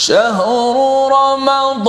شهر 0.00 0.74
رمضان 1.10 1.82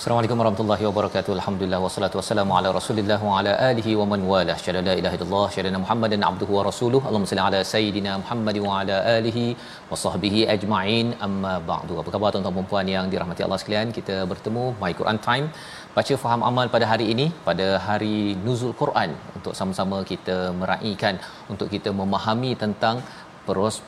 Assalamualaikum 0.00 0.40
warahmatullahi 0.40 0.84
wabarakatuh. 0.88 1.32
Alhamdulillah 1.38 1.78
wassalatu 1.84 2.16
wassalamu 2.18 2.52
ala 2.58 2.68
Rasulillah 2.76 3.18
wa 3.26 3.32
ala 3.38 3.52
alihi 3.66 3.92
wa 4.00 4.04
man 4.12 4.20
wala. 4.30 4.54
Syada 4.62 4.80
la 4.86 4.94
ilaha 5.00 5.16
illallah, 5.16 5.48
syada 5.54 5.80
Muhammadan 5.82 6.22
abduhu 6.28 6.52
wa 6.58 6.62
rasuluh. 6.68 7.00
Allahumma 7.08 7.28
salli 7.30 7.42
ala 7.48 7.60
sayidina 7.72 8.12
Muhammad 8.22 8.58
wa 8.66 8.78
ala 8.78 8.96
alihi 9.16 9.44
wa 9.90 9.98
sahbihi 10.04 10.40
ajma'in. 10.54 11.08
Amma 11.26 11.52
ba'du. 11.72 12.00
Apa 12.02 12.08
khabar 12.14 12.30
tuan-tuan 12.32 12.56
dan 12.60 12.68
puan 12.70 12.88
yang 12.94 13.12
dirahmati 13.12 13.44
Allah 13.46 13.60
sekalian? 13.62 13.92
Kita 13.98 14.16
bertemu 14.32 14.64
My 14.80 14.92
Quran 15.00 15.20
Time 15.28 15.46
baca 15.98 16.16
faham 16.24 16.40
amal 16.50 16.66
pada 16.74 16.88
hari 16.92 17.06
ini 17.14 17.26
pada 17.48 17.66
hari 17.88 18.16
nuzul 18.46 18.74
Quran 18.82 19.12
untuk 19.36 19.52
sama-sama 19.60 19.98
kita 20.12 20.38
meraihkan 20.62 21.16
untuk 21.52 21.68
kita 21.74 21.92
memahami 22.00 22.52
tentang 22.64 22.98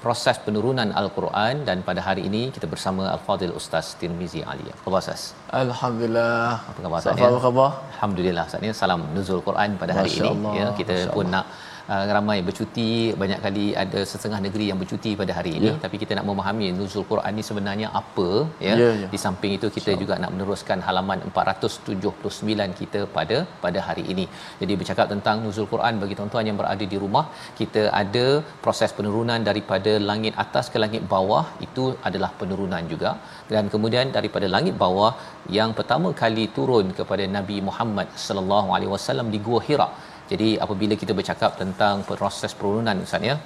proses 0.04 0.36
penurunan 0.44 0.88
al-Quran 1.00 1.54
dan 1.68 1.78
pada 1.88 2.00
hari 2.06 2.22
ini 2.28 2.42
kita 2.54 2.66
bersama 2.74 3.02
Al-Fadil 3.14 3.52
Ustaz 3.60 3.86
Tirmizi 4.00 4.40
Ali. 4.52 4.66
Apa 4.74 4.80
khabar 4.86 5.00
Ustaz? 5.04 5.22
Alhamdulillah 5.62 6.46
Apa 6.70 6.78
khabar 6.84 6.98
Ustaz? 7.02 7.20
Apa 7.28 7.40
khabar? 7.46 7.70
Alhamdulillah 7.94 8.44
Ustaz 8.48 8.62
ni 8.64 8.70
salam 8.82 9.02
nuzul 9.16 9.42
Quran 9.48 9.76
pada 9.82 9.92
hari 9.98 10.10
Masya 10.10 10.24
ini 10.24 10.30
Allah, 10.34 10.52
ya 10.60 10.66
kita 10.80 10.94
Masya 10.98 11.14
pun 11.16 11.26
Allah. 11.28 11.44
nak 11.44 11.46
uh, 11.94 12.04
ramai 12.16 12.38
bercuti 12.48 12.88
banyak 13.22 13.40
kali 13.44 13.66
ada 13.82 14.00
setengah 14.12 14.40
negeri 14.46 14.64
yang 14.70 14.78
bercuti 14.82 15.12
pada 15.20 15.32
hari 15.38 15.52
ini. 15.58 15.70
Ya. 15.70 15.74
tapi 15.84 15.96
kita 16.02 16.12
nak 16.18 16.26
memahami 16.30 16.66
nuzul 16.78 17.04
Quran 17.10 17.32
ni 17.38 17.44
sebenarnya 17.48 17.88
apa 18.00 18.28
ya. 18.66 18.74
Ya, 18.82 18.90
ya. 19.02 19.08
di 19.12 19.18
samping 19.24 19.52
itu 19.58 19.68
kita 19.76 19.92
juga 20.02 20.14
nak 20.22 20.30
meneruskan 20.34 20.78
halaman 20.86 21.18
479 21.32 22.78
kita 22.80 23.00
pada 23.16 23.38
pada 23.64 23.80
hari 23.88 24.04
ini. 24.14 24.26
Jadi 24.62 24.72
bercakap 24.80 25.06
tentang 25.14 25.38
nuzul 25.44 25.68
Quran 25.72 26.00
bagi 26.02 26.16
tuan-tuan 26.18 26.48
yang 26.50 26.58
berada 26.60 26.86
di 26.94 26.98
rumah 27.04 27.24
kita 27.60 27.82
ada 28.02 28.26
proses 28.66 28.92
penurunan 28.98 29.40
daripada 29.50 29.94
langit 30.10 30.34
atas 30.44 30.66
ke 30.72 30.78
langit 30.84 31.02
bawah 31.14 31.44
itu 31.66 31.84
adalah 32.08 32.30
penurunan 32.40 32.84
juga. 32.94 33.12
Dan 33.54 33.66
kemudian 33.74 34.08
daripada 34.18 34.46
langit 34.56 34.74
bawah 34.84 35.12
yang 35.58 35.70
pertama 35.78 36.08
kali 36.22 36.44
turun 36.56 36.86
kepada 36.98 37.24
Nabi 37.36 37.58
Muhammad 37.68 38.08
sallallahu 38.26 38.68
alaihi 38.76 38.92
wasallam 38.96 39.28
di 39.34 39.38
Gua 39.46 39.60
Hira 39.68 39.88
jadi 40.32 40.48
apabila 40.64 40.94
kita 41.02 41.12
bercakap 41.18 41.52
tentang 41.62 41.94
proses 42.08 42.52
penurunan 42.58 43.04
Ustaz 43.06 43.28
ya 43.30 43.36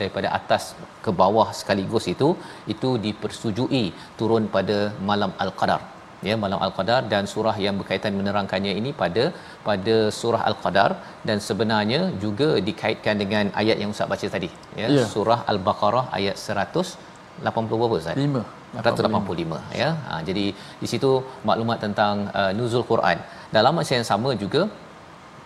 daripada 0.00 0.28
atas 0.38 0.64
ke 1.04 1.12
bawah 1.20 1.48
sekaligus 1.60 2.06
itu 2.14 2.28
itu 2.74 2.90
dipersetujui 3.06 3.84
turun 4.20 4.46
pada 4.56 4.78
malam 5.10 5.32
al-qadar 5.44 5.80
ya 6.28 6.34
malam 6.44 6.60
al-qadar 6.66 7.00
dan 7.12 7.24
surah 7.32 7.56
yang 7.64 7.74
berkaitan 7.80 8.12
menerangkannya 8.20 8.72
ini 8.80 8.90
pada 9.02 9.24
pada 9.68 9.96
surah 10.20 10.42
al-qadar 10.50 10.90
dan 11.30 11.38
sebenarnya 11.48 12.00
juga 12.24 12.48
dikaitkan 12.68 13.16
dengan 13.22 13.46
ayat 13.62 13.76
yang 13.82 13.92
Ustaz 13.94 14.10
baca 14.14 14.28
tadi 14.36 14.50
ya 14.82 14.88
Ya. 14.96 15.04
surah 15.14 15.40
al-baqarah 15.52 16.04
ayat 16.20 16.36
180 16.46 17.80
berapa 17.82 17.96
Ustaz 18.02 18.16
5 18.26 18.44
185 18.76 19.60
ya. 19.80 19.90
Ha, 20.08 20.12
jadi 20.28 20.44
di 20.82 20.88
situ 20.92 21.10
maklumat 21.48 21.78
tentang 21.84 22.14
uh, 22.40 22.50
nuzul 22.58 22.84
Quran. 22.90 23.18
Dalam 23.56 23.72
masa 23.78 23.92
yang 23.98 24.06
sama 24.10 24.30
juga 24.42 24.62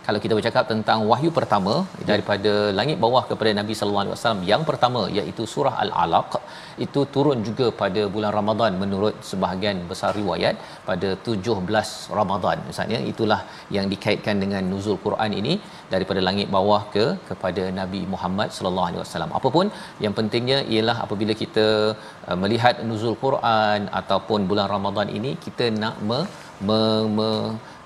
kalau 0.06 0.18
kita 0.24 0.34
bercakap 0.38 0.64
tentang 0.70 1.00
wahyu 1.10 1.30
pertama 1.38 1.74
daripada 2.10 2.52
langit 2.78 2.96
bawah 3.04 3.22
kepada 3.30 3.50
Nabi 3.58 3.74
sallallahu 3.78 4.04
alaihi 4.04 4.14
wasallam 4.16 4.42
yang 4.50 4.62
pertama 4.70 5.02
iaitu 5.18 5.44
surah 5.52 5.74
al-alaq. 5.84 6.32
Itu 6.84 7.00
turun 7.14 7.38
juga 7.48 7.66
pada 7.82 8.02
bulan 8.14 8.32
Ramadan 8.38 8.72
menurut 8.82 9.14
sebahagian 9.30 9.78
besar 9.90 10.10
riwayat 10.20 10.54
pada 10.88 11.08
17 11.28 11.92
Ramadan. 12.18 12.58
Misalnya 12.70 12.98
itulah 13.12 13.40
yang 13.76 13.86
dikaitkan 13.92 14.36
dengan 14.44 14.62
nuzul 14.72 14.98
Quran 15.06 15.32
ini 15.40 15.54
daripada 15.94 16.22
langit 16.28 16.48
bawah 16.56 16.82
ke 16.94 17.04
kepada 17.30 17.64
Nabi 17.80 18.02
Muhammad 18.14 18.48
sallallahu 18.56 18.88
alaihi 18.90 19.02
wasallam. 19.04 19.32
Apapun 19.40 19.68
yang 20.04 20.14
pentingnya 20.20 20.58
ialah 20.74 20.96
apabila 21.06 21.34
kita 21.42 21.66
uh, 22.28 22.38
melihat 22.44 22.76
nuzul 22.88 23.18
Quran 23.26 23.80
ataupun 24.00 24.40
bulan 24.52 24.68
Ramadan 24.76 25.10
ini 25.18 25.32
kita 25.46 25.66
nak 25.82 25.96
me, 26.10 26.20
me, 26.68 26.80
me 27.18 27.30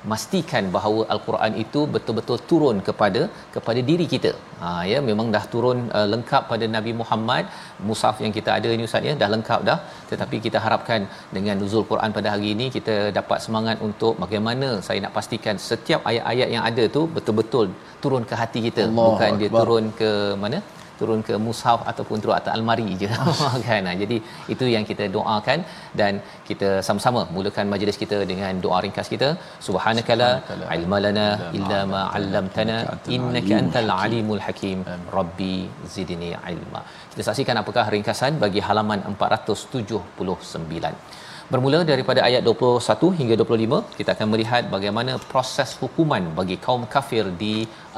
memastikan 0.07 0.65
bahawa 0.75 1.01
al-Quran 1.15 1.53
itu 1.63 1.81
betul-betul 1.95 2.39
turun 2.51 2.77
kepada 2.89 3.23
kepada 3.55 3.81
diri 3.89 4.07
kita. 4.13 4.33
Ha 4.61 4.69
ya 4.91 4.99
memang 5.09 5.27
dah 5.35 5.43
turun 5.55 5.79
uh, 5.99 6.07
lengkap 6.13 6.43
pada 6.53 6.67
Nabi 6.77 6.93
Muhammad 7.01 7.45
mushaf 7.89 8.17
yang 8.25 8.33
kita 8.37 8.51
ada 8.59 8.69
ini 8.77 8.85
ustaz 8.89 9.09
ya 9.09 9.15
dah 9.23 9.29
lengkap 9.35 9.61
dah 9.69 9.79
tetapi 10.11 10.37
kita 10.47 10.59
harapkan 10.67 11.01
dengan 11.37 11.55
nuzul 11.63 11.85
Quran 11.91 12.13
pada 12.19 12.29
hari 12.35 12.49
ini 12.55 12.67
kita 12.77 12.95
dapat 13.19 13.39
semangat 13.47 13.77
untuk 13.89 14.15
bagaimana 14.25 14.69
saya 14.87 14.99
nak 15.05 15.15
pastikan 15.19 15.59
setiap 15.69 16.01
ayat-ayat 16.13 16.49
yang 16.55 16.65
ada 16.71 16.87
tu 16.97 17.03
betul-betul 17.19 17.69
turun 18.05 18.25
ke 18.31 18.35
hati 18.43 18.63
kita 18.69 18.83
Allahu 18.89 19.07
bukan 19.09 19.31
dia 19.43 19.51
Akbar. 19.51 19.61
turun 19.61 19.87
ke 20.01 20.11
mana 20.45 20.61
turun 21.01 21.21
ke 21.29 21.35
mushaf 21.47 21.81
ataupun 21.91 22.17
turun 22.23 22.37
atas 22.39 22.53
almari 22.57 22.87
je. 23.03 23.09
Kan? 23.69 23.89
Ha, 23.89 23.93
jadi 24.03 24.17
itu 24.55 24.65
yang 24.75 24.85
kita 24.91 25.05
doakan 25.17 25.59
dan 26.01 26.13
kita 26.49 26.71
sama-sama 26.89 27.23
mulakan 27.37 27.67
majlis 27.75 27.99
kita 28.05 28.19
dengan 28.33 28.63
doa 28.67 28.79
ringkas 28.87 29.11
kita. 29.15 29.29
Subhanakala 29.67 30.31
ilma 30.79 30.99
lana 31.07 31.27
illa 31.59 31.81
ma 31.95 32.03
'allamtana. 32.15 32.79
innaka 33.19 33.55
antal 33.63 33.93
alimul 34.03 34.43
hakim. 34.47 34.79
Rabbi 35.19 35.55
zidni 35.97 36.33
ilma. 36.55 36.83
Kita 37.13 37.23
saksikan 37.29 37.57
apakah 37.63 37.87
ringkasan 37.97 38.33
bagi 38.45 38.63
halaman 38.69 39.01
479 39.13 41.25
Bermula 41.53 41.81
daripada 41.91 42.21
ayat 42.29 42.43
21 42.47 43.09
hingga 43.19 43.35
25 43.41 43.77
kita 43.99 44.11
akan 44.15 44.29
melihat 44.33 44.63
bagaimana 44.73 45.13
proses 45.33 45.71
hukuman 45.81 46.25
bagi 46.39 46.57
kaum 46.65 46.85
kafir 46.95 47.25
di 47.43 47.53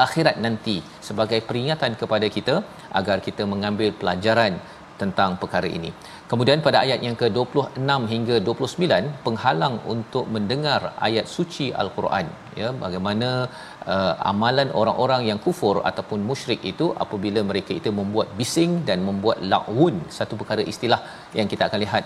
akhirat 0.05 0.37
nanti 0.45 0.75
sebagai 1.07 1.39
peringatan 1.49 1.95
kepada 2.01 2.29
kita 2.35 2.57
agar 3.01 3.17
kita 3.29 3.45
mengambil 3.53 3.89
pelajaran 4.01 4.61
tentang 5.01 5.31
perkara 5.41 5.69
ini. 5.79 5.91
Kemudian 6.31 6.61
pada 6.67 6.79
ayat 6.85 7.01
yang 7.07 7.17
ke-26 7.23 7.89
hingga 8.13 8.37
29 8.51 9.09
penghalang 9.25 9.77
untuk 9.95 10.29
mendengar 10.37 10.81
ayat 11.09 11.27
suci 11.37 11.73
al-Quran 11.83 12.29
ya 12.61 12.69
bagaimana 12.85 13.29
uh, 13.95 14.15
amalan 14.31 14.69
orang-orang 14.81 15.25
yang 15.33 15.41
kufur 15.49 15.77
ataupun 15.91 16.21
musyrik 16.31 16.61
itu 16.75 16.89
apabila 17.05 17.41
mereka 17.51 17.73
itu 17.81 17.93
membuat 18.01 18.29
bising 18.41 18.73
dan 18.91 19.01
membuat 19.11 19.41
la'un 19.53 19.97
satu 20.21 20.37
perkara 20.41 20.65
istilah 20.73 21.01
yang 21.41 21.49
kita 21.55 21.65
akan 21.71 21.81
lihat 21.87 22.05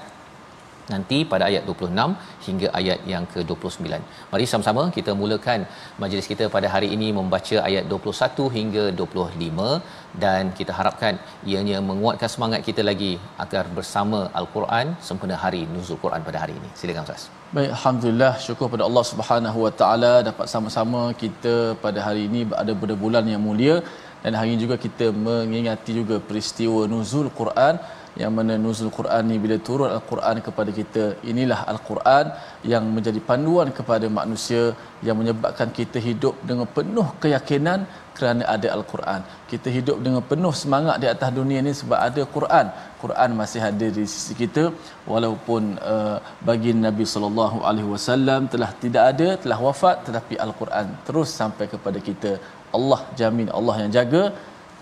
nanti 0.93 1.19
pada 1.33 1.45
ayat 1.51 1.63
26 1.71 2.47
hingga 2.47 2.69
ayat 2.81 3.01
yang 3.13 3.25
ke-29. 3.33 4.01
Mari 4.33 4.47
sama-sama 4.53 4.83
kita 4.97 5.13
mulakan 5.21 5.61
majlis 6.03 6.29
kita 6.33 6.47
pada 6.57 6.69
hari 6.75 6.89
ini 6.97 7.09
membaca 7.19 7.57
ayat 7.69 7.85
21 7.93 8.49
hingga 8.57 8.85
25 9.03 10.21
dan 10.25 10.53
kita 10.59 10.73
harapkan 10.79 11.15
ianya 11.53 11.79
menguatkan 11.91 12.31
semangat 12.35 12.63
kita 12.69 12.85
lagi 12.91 13.13
agar 13.45 13.65
bersama 13.79 14.21
Al-Quran 14.41 14.89
sempena 15.09 15.37
hari 15.45 15.63
nuzul 15.75 16.01
Quran 16.05 16.23
pada 16.29 16.41
hari 16.45 16.57
ini. 16.61 16.71
Silakan 16.81 17.07
Ustaz. 17.07 17.25
Baik, 17.57 17.71
alhamdulillah 17.77 18.33
syukur 18.47 18.67
pada 18.75 18.85
Allah 18.89 19.05
Subhanahu 19.13 19.59
Wa 19.67 19.73
Taala 19.81 20.15
dapat 20.29 20.47
sama-sama 20.55 21.03
kita 21.23 21.55
pada 21.85 22.01
hari 22.07 22.23
ini 22.29 22.43
ada 22.63 22.73
pada 22.85 22.95
bulan 23.05 23.27
yang 23.33 23.43
mulia 23.49 23.77
dan 24.23 24.33
hari 24.39 24.49
ini 24.53 24.61
juga 24.65 24.77
kita 24.85 25.07
mengingati 25.27 25.93
juga 26.01 26.17
peristiwa 26.29 26.81
nuzul 26.93 27.29
Quran 27.41 27.75
yang 28.21 28.33
mana 28.37 28.55
nuzul 28.65 28.93
Quran 28.99 29.23
ni 29.31 29.37
bila 29.45 29.57
turun 29.69 29.91
al-Quran 29.97 30.37
kepada 30.47 30.71
kita 30.79 31.05
inilah 31.33 31.61
al-Quran 31.73 32.27
yang 32.73 32.85
menjadi 32.97 33.21
panduan 33.29 33.69
kepada 33.79 34.07
manusia 34.19 34.63
yang 35.07 35.17
menyebabkan 35.21 35.69
kita 35.79 35.99
hidup 36.09 36.35
dengan 36.49 36.67
penuh 36.77 37.07
keyakinan 37.23 37.81
kerana 38.17 38.43
ada 38.55 38.69
al-Quran. 38.77 39.21
Kita 39.51 39.69
hidup 39.77 39.97
dengan 40.07 40.23
penuh 40.31 40.53
semangat 40.63 40.97
di 41.03 41.09
atas 41.15 41.31
dunia 41.39 41.59
ini 41.65 41.73
sebab 41.81 41.99
ada 42.09 42.23
Quran. 42.37 42.67
Quran 43.03 43.31
masih 43.41 43.61
ada 43.71 43.87
di 43.97 44.05
sisi 44.13 44.35
kita 44.43 44.65
walaupun 45.13 45.63
uh, 45.95 46.17
bagi 46.49 46.73
Nabi 46.87 47.05
sallallahu 47.13 47.59
alaihi 47.69 47.89
wasallam 47.95 48.41
telah 48.53 48.71
tidak 48.85 49.05
ada, 49.13 49.29
telah 49.45 49.59
wafat 49.67 49.97
tetapi 50.09 50.37
al-Quran 50.47 50.89
terus 51.09 51.31
sampai 51.41 51.67
kepada 51.75 52.01
kita. 52.09 52.33
Allah 52.77 53.01
jamin, 53.21 53.49
Allah 53.59 53.77
yang 53.83 53.93
jaga. 53.99 54.25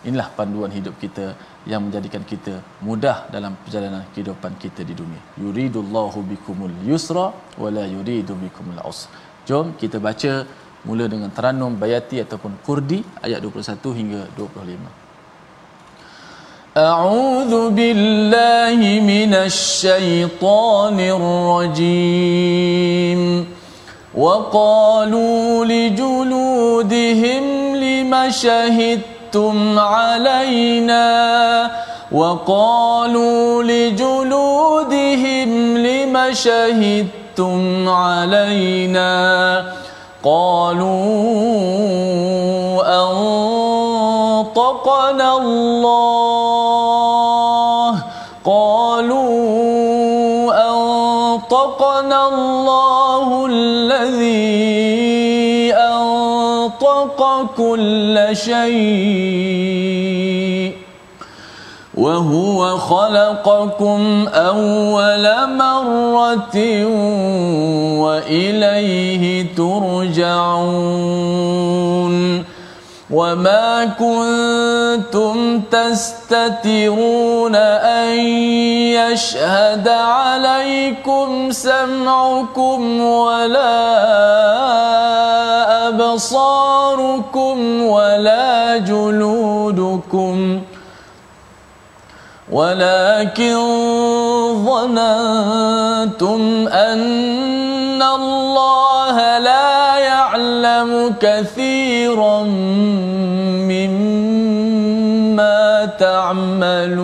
Inilah 0.06 0.30
panduan 0.38 0.70
hidup 0.70 0.96
kita 1.02 1.34
yang 1.66 1.82
menjadikan 1.86 2.22
kita 2.32 2.62
mudah 2.88 3.26
dalam 3.34 3.58
perjalanan 3.66 4.06
kehidupan 4.14 4.54
kita 4.64 4.86
di 4.86 4.94
dunia. 4.94 5.18
Yuridullahu 5.42 6.22
bikumul 6.32 6.78
yusra 6.86 7.34
wala 7.58 7.84
yuridu 7.90 8.38
bikumul 8.38 8.78
usra. 8.86 9.10
Jom 9.50 9.74
kita 9.82 9.98
baca 9.98 10.46
mula 10.86 11.10
dengan 11.10 11.34
Taranum 11.34 11.74
Bayati 11.82 12.22
ataupun 12.22 12.62
Kurdi 12.62 13.02
ayat 13.26 13.42
21 13.42 13.98
hingga 13.98 14.22
25. 14.38 15.06
أعوذ 16.76 17.72
بالله 17.72 18.80
من 19.00 19.32
الشيطان 19.34 21.00
الرجيم 21.56 23.22
وقالوا 24.12 25.66
لجلودهم 25.66 27.44
لم 27.76 28.12
شهدتم 28.30 29.19
شهدتم 29.31 29.79
علينا 29.79 31.71
وقالوا 32.12 33.62
لجلودهم 33.62 35.50
لم 35.79 36.19
شهدتم 36.32 37.88
علينا 37.88 39.65
قالوا 40.25 40.91
أنطقنا 44.43 45.37
الله 45.37 47.00
أنطق 56.61 57.51
كل 57.57 58.29
شيء 58.33 59.71
وهو 61.95 62.79
خلقكم 62.79 64.29
أول 64.35 65.57
مرة 65.57 66.85
وإليه 68.01 69.47
ترجعون 69.57 70.51
وما 73.11 73.85
كنتم 73.99 75.61
تستترون 75.71 77.55
أن 77.55 78.19
يشهد 78.95 79.89
عليكم 79.89 81.51
سمعكم 81.51 83.01
ولا 83.01 83.81
أبصاركم 85.89 87.83
ولا 87.83 88.77
جلودكم 88.79 90.62
ولكن 92.53 93.57
ظننتم 94.67 96.41
أن 96.69 98.03
الله 98.03 99.39
لا 99.39 99.60
يعلم 100.81 101.15
كثيرا 101.21 102.43
مما 103.69 105.61
تعملون. 105.99 107.00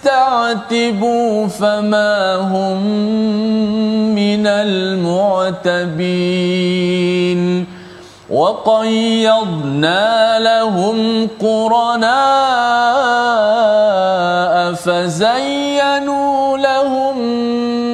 يستعتبوا 0.03 1.47
فما 1.47 2.37
هم 2.37 2.83
من 4.15 4.47
المعتبين. 4.47 5.73
وقيضنا 8.33 10.39
لهم 10.39 11.29
قرناء 11.41 12.13
فزينوا 14.75 16.59
لهم 16.59 17.19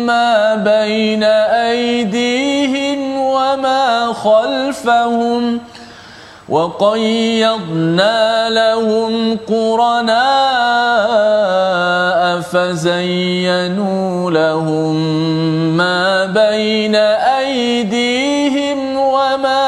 ما 0.07 0.55
بين 0.55 1.23
أيديهم 1.69 3.19
وما 3.19 4.13
خلفهم 4.13 5.61
وقيضنا 6.49 8.51
لهم 8.51 9.39
قرناء 9.49 10.19
فزينوا 12.41 14.31
لهم 14.31 14.97
ما 15.77 16.27
بين 16.27 16.95
أيديهم 16.95 18.97
وما 18.97 19.68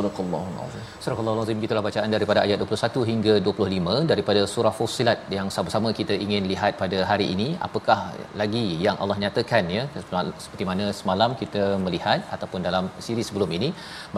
Sadaqallahul 0.00 0.58
azim. 0.66 0.82
Sadaqallahul 1.04 1.42
azim 1.44 1.58
bacaan 1.86 2.10
daripada 2.16 2.40
ayat 2.46 2.58
21 2.64 3.02
hingga 3.10 3.34
25 3.48 3.96
daripada 4.10 4.42
surah 4.52 4.72
Fussilat 4.78 5.18
yang 5.36 5.48
sama-sama 5.56 5.88
kita 5.98 6.14
ingin 6.24 6.44
lihat 6.52 6.72
pada 6.82 6.98
hari 7.10 7.26
ini. 7.34 7.48
Apakah 7.66 7.98
lagi 8.42 8.64
yang 8.86 8.96
Allah 9.02 9.16
nyatakan 9.24 9.64
ya 9.76 9.82
seperti 10.44 10.66
mana 10.70 10.86
semalam 11.00 11.30
kita 11.42 11.64
melihat 11.84 12.20
ataupun 12.36 12.60
dalam 12.68 12.86
siri 13.06 13.24
sebelum 13.28 13.52
ini 13.58 13.68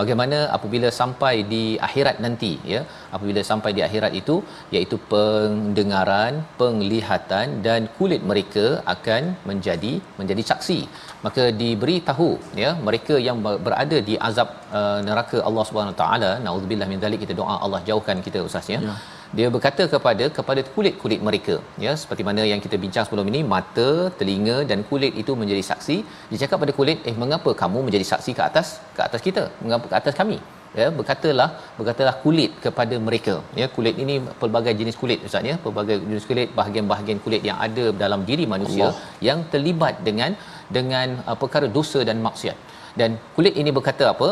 bagaimana 0.00 0.38
apabila 0.56 0.90
sampai 1.00 1.34
di 1.52 1.64
akhirat 1.88 2.18
nanti 2.26 2.52
ya 2.74 2.80
apabila 3.16 3.42
sampai 3.50 3.72
di 3.78 3.84
akhirat 3.88 4.14
itu 4.20 4.36
iaitu 4.76 4.98
pendengaran, 5.12 6.32
penglihatan 6.62 7.48
dan 7.66 7.82
kulit 7.98 8.22
mereka 8.32 8.66
akan 8.94 9.22
menjadi 9.50 9.94
menjadi 10.20 10.44
saksi. 10.52 10.80
Maka 11.26 11.44
diberitahu 11.62 12.30
ya 12.64 12.72
mereka 12.88 13.16
yang 13.28 13.38
berada 13.66 14.00
di 14.10 14.16
azab 14.30 14.48
uh, 14.78 14.98
neraka 15.08 15.38
Allah 15.48 15.64
Subhanahu 15.68 15.96
taala 16.02 16.30
naudzubillah 16.46 16.88
min 16.92 17.00
zalik 17.04 17.20
kita 17.24 17.34
doa 17.40 17.56
Allah 17.64 17.80
jauhkan 17.88 18.24
kita 18.28 18.40
ustaz 18.48 18.68
ya. 18.74 18.80
ya. 18.86 18.94
Dia 19.36 19.48
berkata 19.54 19.82
kepada 19.92 20.24
kepada 20.38 20.60
kulit-kulit 20.72 21.20
mereka 21.28 21.54
ya. 21.84 21.92
Seperti 22.00 22.22
mana 22.28 22.42
yang 22.52 22.60
kita 22.64 22.76
bincang 22.84 23.04
sebelum 23.08 23.28
ini 23.32 23.40
mata 23.52 23.90
telinga 24.18 24.56
dan 24.70 24.80
kulit 24.90 25.14
itu 25.22 25.34
menjadi 25.42 25.62
saksi. 25.70 25.96
Dia 26.30 26.40
cakap 26.42 26.58
pada 26.64 26.72
kulit 26.80 26.98
eh 27.10 27.14
mengapa 27.22 27.52
kamu 27.62 27.80
menjadi 27.86 28.06
saksi 28.12 28.32
ke 28.38 28.42
atas 28.48 28.66
ke 28.96 29.02
atas 29.08 29.22
kita? 29.28 29.44
Mengapa 29.64 29.86
ke 29.92 29.96
atas 30.00 30.16
kami? 30.20 30.38
Ya 30.80 30.86
berkatalah 30.98 31.48
berkatalah 31.78 32.14
kulit 32.24 32.52
kepada 32.64 32.96
mereka 33.06 33.34
ya. 33.60 33.66
Kulit 33.76 33.96
ini 34.04 34.14
pelbagai 34.42 34.74
jenis 34.80 34.98
kulit 35.02 35.24
ustaz 35.28 35.50
ya. 35.50 35.56
Pelbagai 35.64 35.96
jenis 36.10 36.26
kulit 36.30 36.50
bahagian-bahagian 36.60 37.20
kulit 37.24 37.42
yang 37.48 37.58
ada 37.68 37.86
dalam 38.04 38.22
diri 38.30 38.46
manusia 38.54 38.86
Allah. 38.88 39.00
yang 39.28 39.40
terlibat 39.54 39.96
dengan 40.08 40.32
dengan 40.76 41.08
uh, 41.28 41.36
perkara 41.42 41.68
dosa 41.78 42.02
dan 42.10 42.20
maksiat. 42.28 42.58
Dan 43.00 43.10
kulit 43.36 43.54
ini 43.60 43.70
berkata 43.76 44.04
apa 44.14 44.28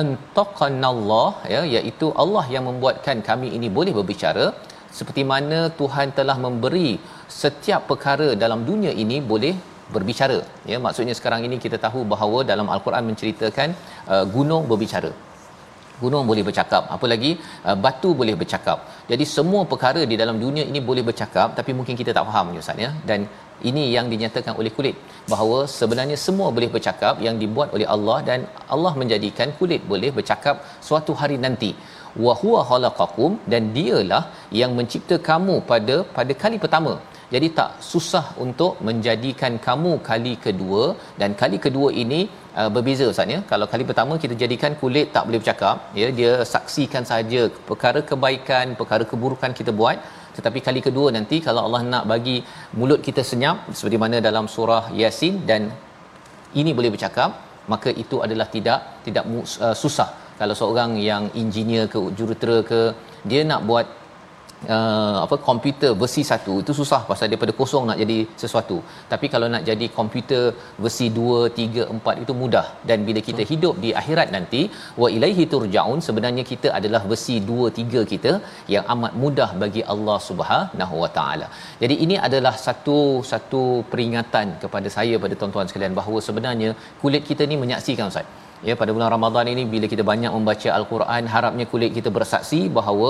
antaqanallah 0.00 1.28
ya 1.54 1.62
iaitu 1.74 2.06
Allah 2.22 2.44
yang 2.54 2.64
membuatkan 2.70 3.18
kami 3.28 3.50
ini 3.58 3.70
boleh 3.78 3.94
berbicara. 3.98 4.46
Seperti 4.98 5.22
mana 5.30 5.60
Tuhan 5.78 6.08
telah 6.18 6.36
memberi 6.46 6.90
setiap 7.42 7.82
perkara 7.90 8.28
dalam 8.42 8.60
dunia 8.68 8.92
ini 9.04 9.16
boleh 9.32 9.54
berbicara. 9.94 10.38
Ya 10.70 10.76
maksudnya 10.84 11.14
sekarang 11.18 11.40
ini 11.46 11.56
kita 11.64 11.78
tahu 11.86 12.00
bahawa 12.12 12.38
dalam 12.50 12.66
al-Quran 12.74 13.04
menceritakan 13.10 13.68
uh, 14.14 14.24
gunung 14.36 14.64
berbicara. 14.70 15.10
Gunung 16.02 16.24
boleh 16.30 16.44
bercakap. 16.48 16.84
Apa 16.94 17.06
lagi? 17.12 17.32
Uh, 17.66 17.76
batu 17.84 18.10
boleh 18.20 18.34
bercakap. 18.42 18.78
Jadi 19.10 19.24
semua 19.36 19.62
perkara 19.72 20.02
di 20.12 20.16
dalam 20.22 20.38
dunia 20.44 20.64
ini 20.70 20.82
boleh 20.90 21.04
bercakap 21.10 21.58
tapi 21.58 21.74
mungkin 21.78 21.94
kita 22.00 22.14
tak 22.18 22.26
faham 22.30 22.54
ustaz 22.62 22.84
ya. 22.86 22.90
Dan 23.10 23.26
ini 23.70 23.84
yang 23.96 24.06
dinyatakan 24.12 24.54
oleh 24.60 24.72
kulit. 24.76 24.96
Bahawa 25.32 25.58
sebenarnya 25.78 26.16
semua 26.26 26.48
boleh 26.56 26.70
bercakap 26.74 27.22
yang 27.26 27.36
dibuat 27.42 27.68
oleh 27.76 27.88
Allah 27.94 28.18
dan 28.28 28.40
Allah 28.74 28.92
menjadikan 29.02 29.50
kulit 29.58 29.82
boleh 29.92 30.10
bercakap 30.18 30.56
suatu 30.88 31.14
hari 31.22 31.38
nanti. 31.46 31.72
Wa 32.24 32.34
huwa 32.40 32.60
khalaqakum 32.70 33.32
dan 33.52 33.62
dialah 33.76 34.22
yang 34.60 34.72
mencipta 34.78 35.18
kamu 35.30 35.56
pada 35.70 35.96
pada 36.16 36.34
kali 36.42 36.58
pertama. 36.64 36.94
Jadi 37.34 37.48
tak 37.58 37.70
susah 37.90 38.26
untuk 38.44 38.72
menjadikan 38.88 39.52
kamu 39.66 39.92
kali 40.08 40.34
kedua 40.44 40.82
dan 41.20 41.30
kali 41.40 41.56
kedua 41.64 41.88
ini 42.02 42.20
uh, 42.58 42.68
berbeza 42.74 43.06
ustaz 43.12 43.34
ya. 43.34 43.38
Kalau 43.52 43.66
kali 43.72 43.84
pertama 43.90 44.14
kita 44.24 44.34
jadikan 44.42 44.72
kulit 44.82 45.08
tak 45.14 45.24
boleh 45.26 45.40
bercakap 45.42 45.76
ya 46.00 46.08
dia 46.18 46.32
saksikan 46.52 47.04
saja 47.12 47.40
perkara 47.70 48.02
kebaikan 48.10 48.76
perkara 48.80 49.06
keburukan 49.12 49.52
kita 49.60 49.74
buat 49.80 49.98
tetapi 50.36 50.58
kali 50.66 50.80
kedua 50.86 51.08
nanti 51.16 51.36
kalau 51.46 51.62
Allah 51.66 51.82
nak 51.92 52.04
bagi 52.12 52.36
mulut 52.78 53.00
kita 53.06 53.22
senyap 53.30 53.56
seperti 53.76 53.98
mana 54.04 54.18
dalam 54.28 54.46
surah 54.54 54.84
yasin 55.00 55.34
dan 55.50 55.62
ini 56.60 56.70
boleh 56.78 56.90
bercakap 56.94 57.30
maka 57.72 57.90
itu 58.02 58.16
adalah 58.26 58.46
tidak 58.54 58.80
tidak 59.06 59.24
uh, 59.66 59.76
susah. 59.82 60.08
Kalau 60.40 60.54
seorang 60.60 60.98
yang 60.98 61.24
engineer 61.42 61.84
ke 61.92 61.98
jurutera 62.18 62.56
ke 62.70 62.80
dia 63.30 63.42
nak 63.50 63.60
buat 63.68 63.86
uh, 64.76 65.16
apa 65.24 65.36
komputer 65.48 65.92
versi 66.02 66.22
1 66.30 66.56
itu 66.62 66.72
susah 66.80 67.00
pasal 67.10 67.26
daripada 67.30 67.52
kosong 67.60 67.84
nak 67.90 67.98
jadi 68.02 68.18
sesuatu. 68.42 68.76
Tapi 69.12 69.26
kalau 69.34 69.48
nak 69.54 69.62
jadi 69.70 69.86
komputer 69.98 70.44
versi 70.84 71.06
2 71.18 71.50
3 71.60 71.86
4 71.96 72.22
itu 72.24 72.34
mudah. 72.42 72.66
Dan 72.90 72.98
bila 73.08 73.22
kita 73.28 73.42
so. 73.44 73.50
hidup 73.52 73.74
di 73.84 73.90
akhirat 74.02 74.30
nanti 74.36 74.62
wa 75.02 75.10
ilaihi 75.16 75.46
turjaun 75.54 76.00
sebenarnya 76.08 76.44
kita 76.52 76.70
adalah 76.78 77.02
versi 77.12 77.36
2 77.50 77.72
3 77.80 78.04
kita 78.12 78.32
yang 78.74 78.86
amat 78.94 79.12
mudah 79.24 79.50
bagi 79.64 79.84
Allah 79.94 80.18
Subhanahu 80.28 80.96
wa 81.04 81.10
taala. 81.18 81.48
Jadi 81.82 81.96
ini 82.06 82.18
adalah 82.28 82.54
satu 82.66 82.98
satu 83.32 83.64
peringatan 83.92 84.48
kepada 84.64 84.90
saya 84.96 85.16
pada 85.26 85.36
tuan-tuan 85.42 85.68
sekalian 85.72 85.94
bahawa 86.00 86.20
sebenarnya 86.30 86.72
kulit 87.04 87.24
kita 87.30 87.44
ni 87.52 87.58
menyaksikan 87.64 88.08
ustaz. 88.14 88.28
Ya 88.68 88.74
pada 88.80 88.90
bulan 88.96 89.10
Ramadan 89.14 89.46
ini 89.52 89.62
bila 89.72 89.86
kita 89.92 90.02
banyak 90.10 90.32
membaca 90.36 90.68
al-Quran 90.76 91.24
harapnya 91.32 91.64
kulit 91.72 91.90
kita 91.96 92.10
bersaksi 92.18 92.60
bahawa 92.78 93.08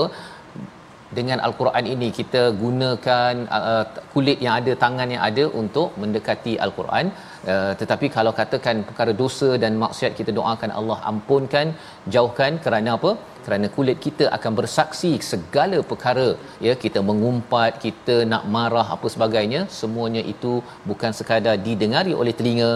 dengan 1.17 1.39
al-Quran 1.47 1.85
ini 1.93 2.07
kita 2.19 2.41
gunakan 2.63 3.33
uh, 3.57 3.85
kulit 4.13 4.37
yang 4.45 4.53
ada 4.59 4.73
tangan 4.83 5.09
yang 5.13 5.23
ada 5.29 5.45
untuk 5.61 5.89
mendekati 6.01 6.53
al-Quran. 6.65 7.07
Uh, 7.53 7.73
tetapi 7.81 8.07
kalau 8.15 8.33
katakan 8.39 8.75
perkara 8.89 9.13
dosa 9.21 9.49
dan 9.63 9.73
maksiat 9.83 10.13
kita 10.19 10.33
doakan 10.39 10.73
Allah 10.79 10.97
ampunkan 11.11 11.67
jauhkan. 12.15 12.53
Kerana 12.65 12.91
apa? 12.97 13.11
Kerana 13.45 13.67
kulit 13.77 13.97
kita 14.05 14.25
akan 14.37 14.51
bersaksi 14.59 15.11
segala 15.31 15.79
perkara. 15.91 16.29
Ya 16.67 16.75
kita 16.83 17.01
mengumpat 17.09 17.73
kita 17.85 18.17
nak 18.33 18.45
marah 18.55 18.87
apa 18.97 19.09
sebagainya. 19.15 19.61
Semuanya 19.79 20.23
itu 20.33 20.53
bukan 20.91 21.13
sekadar 21.19 21.57
didengari 21.67 22.15
oleh 22.21 22.35
telinga 22.39 22.71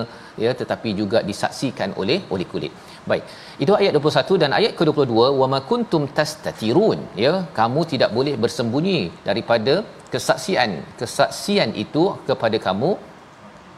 ya 0.45 0.51
tetapi 0.61 0.89
juga 1.01 1.19
disaksikan 1.29 1.91
oleh 2.01 2.19
oleh 2.33 2.47
kulit 2.53 2.73
baik. 3.11 3.23
Itu 3.63 3.73
ayat 3.79 3.93
21 3.97 4.41
dan 4.43 4.51
ayat 4.59 4.73
ke-22 4.79 5.13
wama 5.41 5.59
kuntum 5.69 6.05
tastatirun. 6.17 6.99
Ya 7.25 7.33
kamu 7.59 7.83
tidak 7.93 8.11
boleh 8.17 8.35
bersembunyi 8.45 8.99
daripada 9.29 9.75
kesaksian. 10.13 10.71
Kesaksian 11.01 11.71
itu 11.83 12.03
kepada 12.29 12.59
kamu 12.67 12.91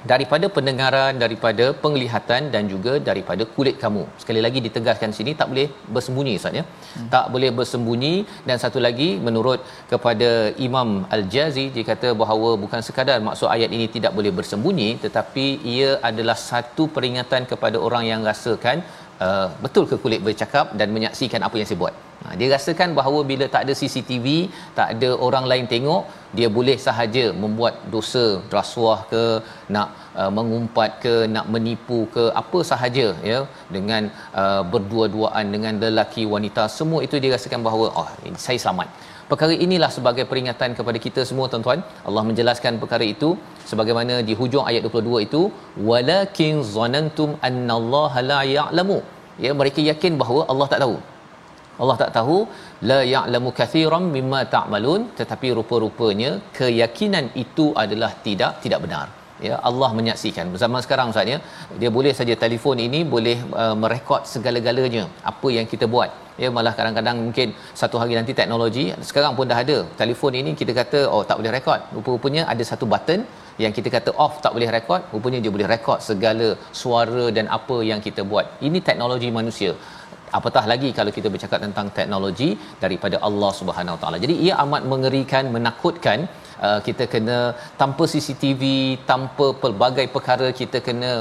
daripada 0.09 0.45
pendengaran 0.55 1.13
daripada 1.23 1.65
penglihatan 1.83 2.41
dan 2.53 2.63
juga 2.73 2.93
daripada 3.09 3.43
kulit 3.55 3.75
kamu. 3.83 4.03
Sekali 4.21 4.41
lagi 4.45 4.59
ditegaskan 4.67 5.11
sini 5.17 5.31
tak 5.41 5.47
boleh 5.51 5.67
bersembunyi 5.95 6.33
ustaz 6.39 6.57
ya. 6.59 6.63
Hmm. 6.65 7.09
tak 7.15 7.25
boleh 7.33 7.51
bersembunyi. 7.59 8.13
Dan 8.47 8.57
satu 8.63 8.79
lagi 8.87 9.09
menurut 9.27 9.59
kepada 9.91 10.29
Imam 10.67 10.89
Al-Jazi 11.15 11.65
dia 11.75 11.85
kata 11.91 12.09
bahawa 12.21 12.49
bukan 12.63 12.81
sekadar 12.87 13.19
maksud 13.27 13.49
ayat 13.55 13.69
ini 13.77 13.87
tidak 13.95 14.13
boleh 14.17 14.33
bersembunyi 14.39 14.89
tetapi 15.05 15.45
ia 15.75 15.91
adalah 16.09 16.37
satu 16.49 16.85
peringatan 16.97 17.45
kepada 17.51 17.77
orang 17.87 18.05
yang 18.11 18.21
rasakan 18.31 18.79
uh, 19.25 19.47
betul 19.63 19.85
ke 19.91 19.95
kulit 20.03 20.21
bercakap 20.27 20.65
dan 20.79 20.89
menyaksikan 20.95 21.43
apa 21.47 21.55
yang 21.59 21.69
saya 21.69 21.81
buat. 21.83 21.95
Ha, 22.23 22.33
dia 22.39 22.47
rasakan 22.53 22.89
bahawa 22.97 23.19
bila 23.29 23.45
tak 23.53 23.63
ada 23.65 23.73
CCTV, 23.79 24.27
tak 24.79 24.87
ada 24.93 25.09
orang 25.27 25.45
lain 25.51 25.65
tengok, 25.71 26.03
dia 26.37 26.47
boleh 26.57 26.75
sahaja 26.87 27.23
membuat 27.43 27.73
dosa 27.93 28.25
rasuah 28.57 28.99
ke, 29.11 29.23
nak 29.75 29.89
uh, 30.21 30.31
mengumpat 30.37 30.91
ke, 31.03 31.15
nak 31.35 31.47
menipu 31.53 31.99
ke, 32.15 32.25
apa 32.41 32.59
sahaja 32.71 33.07
ya 33.31 33.39
dengan 33.75 34.11
uh, 34.41 34.61
berdua-duaan 34.73 35.47
dengan 35.55 35.81
lelaki 35.85 36.25
wanita, 36.35 36.65
semua 36.77 37.01
itu 37.07 37.17
dia 37.23 37.33
rasakan 37.37 37.63
bahawa 37.69 37.87
oh 38.01 38.09
saya 38.47 38.59
selamat. 38.65 38.89
Perkara 39.31 39.53
inilah 39.65 39.89
sebagai 39.97 40.23
peringatan 40.29 40.71
kepada 40.77 40.99
kita 41.03 41.21
semua 41.27 41.45
tuan-tuan. 41.51 41.79
Allah 42.07 42.23
menjelaskan 42.29 42.79
perkara 42.81 43.05
itu 43.13 43.29
sebagaimana 43.69 44.15
di 44.27 44.33
hujung 44.41 44.65
ayat 44.71 44.81
22 44.87 45.25
itu 45.27 45.41
walakin 45.91 46.63
zanantum 46.75 47.31
annallaha 47.49 48.21
la 48.31 48.41
ya'lamu. 48.57 48.99
Ya 49.45 49.53
mereka 49.61 49.81
yakin 49.91 50.15
bahawa 50.21 50.41
Allah 50.51 50.67
tak 50.73 50.81
tahu. 50.83 50.97
Allah 51.81 51.95
tak 52.01 52.11
tahu 52.17 52.37
la 52.91 52.99
ya'lamu 53.13 53.49
katsiran 53.59 54.05
mimma 54.17 54.41
ta'malun. 54.55 55.01
Tetapi 55.21 55.49
rupa-rupanya 55.59 56.31
keyakinan 56.59 57.27
itu 57.45 57.67
adalah 57.83 58.11
tidak 58.27 58.53
tidak 58.65 58.81
benar. 58.85 59.07
Ya 59.45 59.55
Allah 59.69 59.89
menyaksikan. 59.97 60.45
Zaman 60.63 60.81
sekarang 60.85 61.07
ustaz 61.13 61.31
ya 61.33 61.37
dia 61.81 61.89
boleh 61.97 62.13
saja 62.19 62.33
telefon 62.43 62.77
ini 62.87 62.99
boleh 63.13 63.37
uh, 63.61 63.75
merekod 63.83 64.21
segala-galanya 64.33 65.03
apa 65.31 65.47
yang 65.57 65.65
kita 65.71 65.85
buat. 65.93 66.09
Ya 66.43 66.49
malah 66.57 66.73
kadang-kadang 66.77 67.17
mungkin 67.25 67.47
satu 67.81 67.95
hari 68.01 68.13
nanti 68.19 68.33
teknologi 68.39 68.85
sekarang 69.09 69.33
pun 69.37 69.49
dah 69.51 69.59
ada. 69.63 69.77
Telefon 70.01 70.35
ini 70.41 70.51
kita 70.59 70.73
kata 70.81 70.99
oh 71.13 71.23
tak 71.29 71.37
boleh 71.41 71.53
rekod. 71.57 71.81
Rupa-rupanya 71.97 72.43
ada 72.53 72.63
satu 72.71 72.87
button 72.93 73.21
yang 73.63 73.73
kita 73.77 73.89
kata 73.95 74.11
off 74.23 74.35
tak 74.43 74.53
boleh 74.55 74.69
rekod 74.75 75.01
rupanya 75.13 75.39
dia 75.43 75.53
boleh 75.55 75.67
rekod 75.73 75.99
segala 76.09 76.47
suara 76.81 77.25
dan 77.37 77.47
apa 77.57 77.77
yang 77.89 77.99
kita 78.07 78.23
buat. 78.31 78.45
Ini 78.67 78.79
teknologi 78.89 79.31
manusia. 79.39 79.73
Apatah 80.37 80.63
lagi 80.71 80.89
kalau 80.97 81.11
kita 81.15 81.27
bercakap 81.33 81.59
tentang 81.63 81.87
teknologi 81.97 82.49
daripada 82.83 83.17
Allah 83.27 83.51
Subhanahu 83.59 83.97
taala. 84.01 84.17
Jadi 84.25 84.35
ia 84.45 84.53
amat 84.63 84.83
mengerikan 84.91 85.45
menakutkan 85.55 86.19
uh, 86.67 86.79
kita 86.87 87.05
kena 87.13 87.39
tanpa 87.81 88.03
CCTV 88.11 88.63
tanpa 89.11 89.47
pelbagai 89.63 90.05
perkara 90.15 90.47
kita 90.61 90.79
kena 90.87 91.11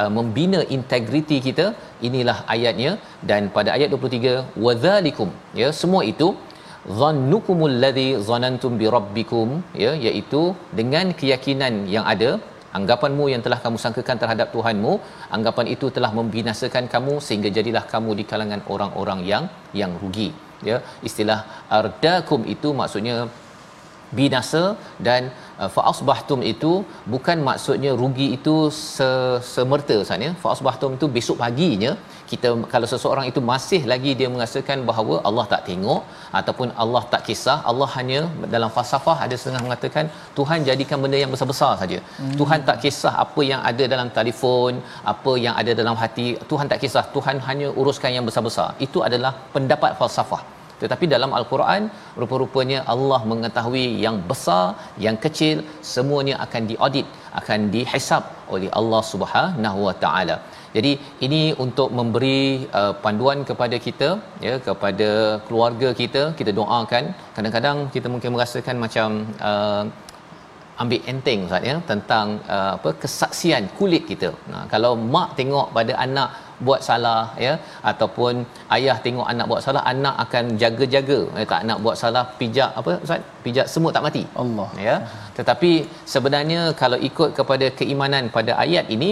uh, 0.00 0.10
membina 0.18 0.60
integriti 0.76 1.38
kita. 1.48 1.66
Inilah 2.08 2.38
ayatnya. 2.54 2.92
Dan 3.30 3.50
pada 3.56 3.72
ayat 3.76 3.90
23 3.96 4.62
wadzalikum 4.66 5.30
ya 5.62 5.70
semua 5.80 6.02
itu 6.12 6.28
zannukumul 7.00 7.76
ladzi 7.82 8.08
zanantum 8.28 8.72
bi 8.80 8.86
rabbikum 8.96 9.48
ya 9.84 9.92
iaitu 10.06 10.42
dengan 10.80 11.06
keyakinan 11.20 11.74
yang 11.94 12.04
ada 12.12 12.30
anggapanmu 12.78 13.24
yang 13.32 13.42
telah 13.46 13.58
kamu 13.64 13.78
sangkakan 13.84 14.18
terhadap 14.22 14.48
Tuhanmu 14.54 14.92
anggapan 15.36 15.66
itu 15.74 15.86
telah 15.96 16.10
membinasakan 16.18 16.86
kamu 16.94 17.14
sehingga 17.26 17.50
jadilah 17.56 17.84
kamu 17.92 18.10
di 18.20 18.24
kalangan 18.32 18.62
orang-orang 18.74 19.20
yang 19.32 19.44
yang 19.80 19.92
rugi 20.02 20.28
ya. 20.70 20.78
Istilah 21.08 21.40
ardakum 21.78 22.42
itu 22.54 22.70
maksudnya 22.80 23.16
binasa 24.18 24.64
dan 25.06 25.30
uh, 25.62 25.70
faasbahtum 25.76 26.40
itu 26.52 26.72
bukan 27.14 27.38
maksudnya 27.48 27.90
rugi 28.02 28.28
itu 28.36 28.54
semerta 29.54 29.96
Ustaz 30.04 30.26
ya. 30.26 30.32
Faasbahtum 30.44 30.92
itu 30.98 31.08
besok 31.16 31.38
paginya 31.44 31.92
kita 32.30 32.48
kalau 32.72 32.86
seseorang 32.92 33.26
itu 33.30 33.40
masih 33.50 33.80
lagi 33.92 34.10
dia 34.18 34.28
merasakan 34.34 34.78
bahawa 34.90 35.14
Allah 35.28 35.44
tak 35.52 35.62
tengok 35.68 36.02
ataupun 36.40 36.68
Allah 36.82 37.02
tak 37.12 37.22
kisah 37.28 37.58
Allah 37.70 37.88
hanya 37.96 38.20
dalam 38.54 38.70
falsafah 38.76 39.16
ada 39.24 39.34
setengah 39.40 39.62
mengatakan 39.66 40.06
Tuhan 40.38 40.68
jadikan 40.68 40.98
benda 41.04 41.18
yang 41.22 41.32
besar-besar 41.34 41.72
saja. 41.82 41.98
Hmm. 42.20 42.36
Tuhan 42.42 42.60
tak 42.68 42.78
kisah 42.84 43.14
apa 43.24 43.42
yang 43.50 43.60
ada 43.72 43.86
dalam 43.94 44.10
telefon 44.18 44.72
apa 45.14 45.34
yang 45.46 45.56
ada 45.62 45.74
dalam 45.82 45.98
hati. 46.04 46.28
Tuhan 46.52 46.68
tak 46.72 46.80
kisah 46.84 47.04
Tuhan 47.16 47.38
hanya 47.48 47.68
uruskan 47.82 48.12
yang 48.18 48.26
besar-besar. 48.30 48.70
Itu 48.88 49.00
adalah 49.08 49.34
pendapat 49.56 49.92
falsafah 50.00 50.42
tetapi 50.82 51.04
dalam 51.14 51.32
al-Quran 51.38 51.82
rupa-rupanya 52.20 52.80
Allah 52.94 53.20
mengetahui 53.32 53.86
yang 54.04 54.16
besar 54.30 54.64
yang 55.06 55.16
kecil 55.24 55.56
semuanya 55.92 56.36
akan 56.46 56.62
diaudit 56.70 57.06
akan 57.40 57.60
dihisap 57.74 58.22
oleh 58.54 58.70
Allah 58.80 59.02
Subhanahu 59.12 59.80
Wa 59.88 59.94
Taala 60.04 60.36
jadi 60.76 60.92
ini 61.26 61.42
untuk 61.64 61.88
memberi 61.98 62.40
uh, 62.80 62.92
panduan 63.04 63.40
kepada 63.50 63.76
kita 63.86 64.10
ya 64.46 64.54
kepada 64.68 65.10
keluarga 65.46 65.88
kita 66.02 66.22
kita 66.40 66.52
doakan 66.60 67.06
kadang-kadang 67.38 67.78
kita 67.96 68.06
mungkin 68.14 68.32
merasakan 68.36 68.78
macam 68.86 69.10
uh, 69.50 69.82
ambil 70.82 71.00
enteng 71.12 71.40
Ustaz 71.46 71.66
ya 71.70 71.74
tentang 71.90 72.26
uh, 72.54 72.72
apa 72.76 72.90
kesaksian 73.02 73.64
kulit 73.78 74.04
kita. 74.10 74.30
Nah 74.52 74.62
kalau 74.72 74.92
mak 75.14 75.28
tengok 75.38 75.66
pada 75.78 75.94
anak 76.06 76.28
buat 76.66 76.80
salah 76.88 77.22
ya 77.46 77.52
ataupun 77.90 78.32
ayah 78.76 78.96
tengok 79.04 79.26
anak 79.32 79.46
buat 79.50 79.62
salah 79.66 79.82
anak 79.92 80.14
akan 80.24 80.44
jaga-jaga. 80.62 81.20
Ya 81.40 81.46
tak 81.52 81.64
nak 81.70 81.78
buat 81.84 81.96
salah 82.02 82.24
pijak 82.40 82.70
apa 82.80 82.92
Ustaz? 83.06 83.22
Pijak 83.44 83.66
semut 83.72 83.94
tak 83.96 84.04
mati. 84.06 84.22
Allah. 84.42 84.68
Ya 84.88 84.96
tetapi 85.38 85.72
sebenarnya 86.14 86.62
kalau 86.82 87.00
ikut 87.10 87.30
kepada 87.40 87.68
keimanan 87.80 88.26
pada 88.36 88.54
ayat 88.64 88.86
ini 88.96 89.10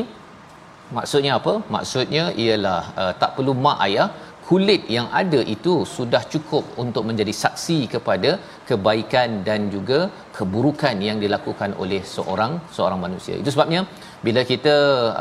maksudnya 0.97 1.33
apa? 1.40 1.55
Maksudnya 1.75 2.25
ialah 2.45 2.83
uh, 3.02 3.12
tak 3.23 3.31
perlu 3.37 3.55
mak 3.67 3.78
ayah 3.87 4.09
kulit 4.49 4.83
yang 4.97 5.07
ada 5.21 5.40
itu 5.55 5.73
sudah 5.97 6.21
cukup 6.33 6.64
untuk 6.83 7.02
menjadi 7.09 7.33
saksi 7.43 7.78
kepada 7.95 8.31
kebaikan 8.69 9.28
dan 9.49 9.61
juga 9.75 9.99
keburukan 10.37 10.97
yang 11.09 11.19
dilakukan 11.25 11.71
oleh 11.83 12.00
seorang 12.14 12.52
seorang 12.76 13.00
manusia. 13.05 13.35
Itu 13.43 13.52
sebabnya 13.55 13.81
bila 14.26 14.43
kita 14.52 14.76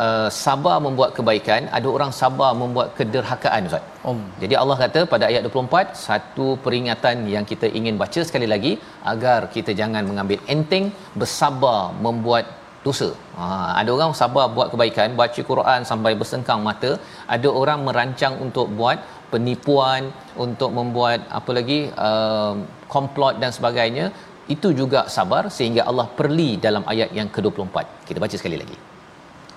uh, 0.05 0.29
sabar 0.43 0.77
membuat 0.85 1.11
kebaikan, 1.17 1.63
ada 1.77 1.87
orang 1.95 2.11
sabar 2.21 2.51
membuat 2.61 2.87
kederhakaan 2.99 3.67
Ustaz. 3.69 3.83
Om. 4.11 4.21
Jadi 4.43 4.55
Allah 4.61 4.77
kata 4.83 5.01
pada 5.13 5.25
ayat 5.31 5.43
24, 5.49 6.05
satu 6.07 6.47
peringatan 6.65 7.27
yang 7.35 7.47
kita 7.51 7.69
ingin 7.79 7.97
baca 8.03 8.21
sekali 8.29 8.47
lagi 8.53 8.71
agar 9.13 9.39
kita 9.57 9.73
jangan 9.81 10.05
mengambil 10.11 10.39
enteng 10.55 10.87
bersabar 11.21 11.79
membuat 12.07 12.45
dosa. 12.87 13.09
Ha, 13.39 13.45
ada 13.79 13.89
orang 13.95 14.11
sabar 14.19 14.45
buat 14.55 14.67
kebaikan, 14.73 15.17
baca 15.21 15.41
Quran 15.51 15.81
sampai 15.89 16.11
bersengkang 16.21 16.61
mata. 16.67 16.91
Ada 17.35 17.49
orang 17.61 17.79
merancang 17.87 18.35
untuk 18.45 18.67
buat 18.79 18.97
penipuan, 19.33 20.11
untuk 20.45 20.69
membuat 20.77 21.19
apa 21.39 21.51
lagi 21.57 21.79
uh, 22.07 22.55
komplot 22.93 23.35
dan 23.43 23.51
sebagainya. 23.57 24.07
Itu 24.55 24.71
juga 24.71 24.99
sabar 25.15 25.43
sehingga 25.57 25.81
Allah 25.89 26.07
perli 26.19 26.49
dalam 26.65 26.83
ayat 26.93 27.09
yang 27.17 27.27
ke-24. 27.35 28.07
Kita 28.07 28.17
baca 28.23 28.35
sekali 28.39 28.57
lagi. 28.61 28.77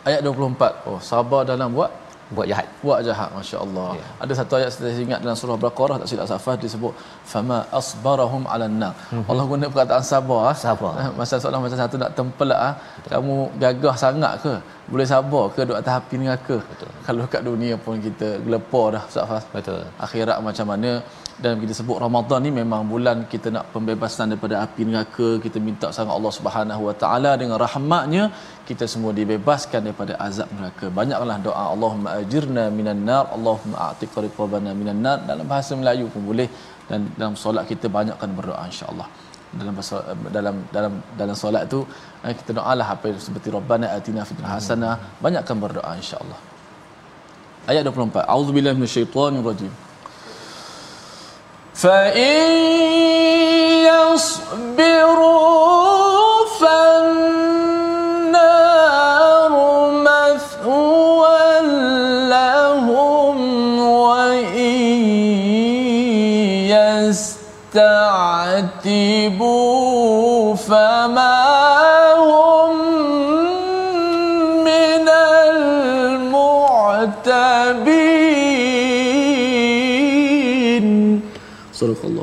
Ayat 0.09 0.21
24. 0.27 0.89
Oh, 0.91 0.99
sabar 1.11 1.43
dalam 1.53 1.71
buat 1.79 1.91
buat 2.37 2.47
jahat 2.51 2.67
buat 2.83 2.99
jahat 3.07 3.31
masya-Allah 3.37 3.89
ya. 3.99 4.07
ada 4.25 4.33
satu 4.39 4.53
ayat 4.59 4.71
saya 4.75 5.03
ingat 5.07 5.21
dalam 5.25 5.37
surah 5.41 5.59
baqarah 5.65 5.97
tak 6.01 6.09
silap 6.11 6.27
safar 6.31 6.55
disebut 6.65 6.95
fama 7.33 7.59
asbarahum 7.79 8.43
ala 8.53 8.67
mm-hmm. 8.73 9.23
Allah 9.31 9.45
guna 9.53 9.67
perkataan 9.73 10.05
sabar 10.13 10.41
ah. 10.51 10.57
sabar. 10.65 10.93
Masa 11.19 11.41
soalan 11.43 11.63
macam 11.65 11.81
satu 11.83 11.97
nak 12.03 12.13
tempelak 12.19 12.61
ah. 12.69 12.75
Kamu 13.13 13.35
gagah 13.63 13.95
sangat 14.05 14.35
ke? 14.45 14.55
Boleh 14.93 15.07
sabar 15.15 15.45
ke 15.55 15.61
duduk 15.67 15.79
atas 15.81 15.95
api 16.01 16.15
neraka? 16.21 16.57
Betul. 16.71 16.91
Kalau 17.07 17.25
kat 17.33 17.43
dunia 17.49 17.75
pun 17.85 17.97
kita 18.07 18.29
gelepar 18.47 18.87
dah 18.95 19.03
Ustaz 19.11 19.45
betul. 19.55 19.83
Akhirat 20.07 20.39
macam 20.49 20.67
mana? 20.73 20.93
Dan 21.43 21.55
kita 21.63 21.73
sebut 21.79 21.99
Ramadan 22.05 22.41
ni 22.47 22.51
memang 22.61 22.83
bulan 22.93 23.19
kita 23.33 23.49
nak 23.55 23.67
pembebasan 23.75 24.27
daripada 24.33 24.57
api 24.65 24.83
neraka 24.89 25.29
kita 25.45 25.59
minta 25.69 25.89
sangat 25.97 26.15
Allah 26.19 26.33
Subhanahu 26.39 26.83
Wa 26.89 26.95
Taala 27.03 27.31
dengan 27.43 27.57
rahmatnya 27.65 28.25
kita 28.69 28.85
semua 28.93 29.13
dibebaskan 29.19 29.81
daripada 29.87 30.13
azab 30.27 30.49
neraka. 30.57 30.87
Banyaklah 30.99 31.37
doa 31.47 31.65
Allahumma 31.75 32.11
ajirna 32.21 32.65
minan 32.79 33.01
nar 33.09 33.25
Allahumma 33.37 33.77
a'tiq 33.87 34.15
riqabana 34.27 34.73
minan 34.81 35.01
nar. 35.07 35.19
Dalam 35.31 35.47
bahasa 35.53 35.73
Melayu 35.81 36.07
pun 36.13 36.25
boleh 36.31 36.49
dan 36.91 37.07
dalam 37.15 37.35
solat 37.39 37.65
kita 37.71 37.87
banyakkan 37.87 38.31
berdoa 38.35 38.67
insyaallah. 38.67 39.09
Dalam 39.51 39.75
dalam 40.37 40.57
dalam 40.75 40.93
dalam 41.21 41.37
solat 41.43 41.63
tu 41.71 41.87
eh, 42.27 42.35
kita 42.35 42.51
doalah 42.59 42.87
apa 42.95 43.15
seperti 43.27 43.49
rabbana 43.55 43.87
atina 43.95 44.27
fid 44.27 44.43
hasana. 44.43 44.99
Banyakkan 45.23 45.57
berdoa 45.63 45.93
insyaallah. 46.03 46.39
Ayat 47.71 47.87
24 47.87 48.27
auzubillahi 48.35 48.75
minasyaitonir 48.75 49.47
rajim 49.47 49.73
fa 51.81 52.13
in 52.13 52.51
yasbiru 53.89 55.31
Sadakallahu'l 81.81 82.20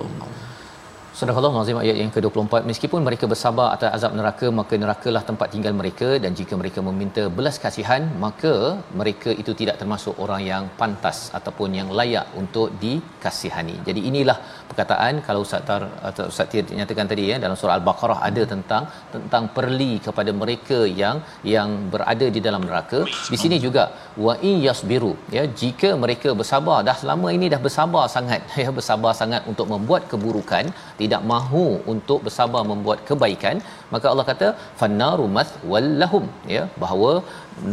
Astagfirullah 1.28 1.60
Nazim 1.60 1.78
ayat 1.82 1.98
yang 2.02 2.12
ke-24 2.16 2.54
meskipun 2.70 3.02
mereka 3.06 3.26
bersabar 3.32 3.66
atas 3.76 3.90
azab 3.96 4.12
neraka 4.18 4.48
maka 4.60 4.76
nerakalah 4.82 5.22
tempat 5.30 5.48
tinggal 5.54 5.74
mereka 5.80 6.10
dan 6.24 6.32
jika 6.40 6.54
mereka 6.62 6.80
meminta 6.88 7.24
belas 7.38 7.56
kasihan 7.63 8.04
maka 8.24 8.54
mereka 9.00 9.30
itu 9.42 9.52
tidak 9.62 9.76
termasuk 9.82 10.13
orang 10.26 10.42
yang 10.52 10.63
pantas 10.82 11.18
ataupun 11.38 11.76
yang 11.80 11.90
layak 12.00 12.28
untuk 12.42 12.68
dikasihani. 12.84 13.76
Jadi 13.88 14.04
inilah 14.12 14.38
perkataan 14.70 15.20
kalau 15.28 15.42
Ustaz 15.48 15.66
Tar 15.70 15.82
atau 16.10 16.28
Ustaz 16.32 16.48
Tir 16.54 16.63
nyatakan 16.80 17.12
tadi 17.12 17.26
ya 17.32 17.40
dalam 17.46 17.58
surah 17.62 17.76
Al-Baqarah 17.80 18.20
ada 18.30 18.46
tentang 18.54 18.86
tentang 19.16 19.44
perli 19.58 19.92
kepada 20.08 20.34
mereka 20.42 20.80
yang 21.02 21.20
yang 21.56 21.70
berada 21.96 22.30
di 22.38 22.44
dalam 22.48 22.63
neraka. 22.70 23.02
Di 23.34 23.40
sini 23.44 23.60
juga 23.66 23.86
wa 24.28 24.36
in 24.52 24.58
yasbiru 24.68 25.13
ya 25.38 25.46
jika 25.63 25.92
mereka 26.06 26.32
bersabar 26.44 26.80
dah 26.90 26.98
selama 27.04 27.28
ini 27.40 27.52
dah 27.56 27.62
bersabar 27.68 28.06
sangat 28.16 28.42
ya 28.63 28.70
bersabar 28.80 29.13
sangat 29.24 29.44
untuk 29.54 29.68
membuat 29.76 30.04
keburukan 30.13 30.66
tidak 31.04 31.16
mahu 31.32 31.65
untuk 31.93 32.19
bersabar 32.27 32.62
membuat 32.71 32.99
kebaikan 33.10 33.58
maka 33.93 34.06
Allah 34.12 34.25
kata 34.32 34.47
fannaru 34.82 35.25
mathwallahum 35.38 36.25
ya 36.56 36.63
bahawa 36.84 37.12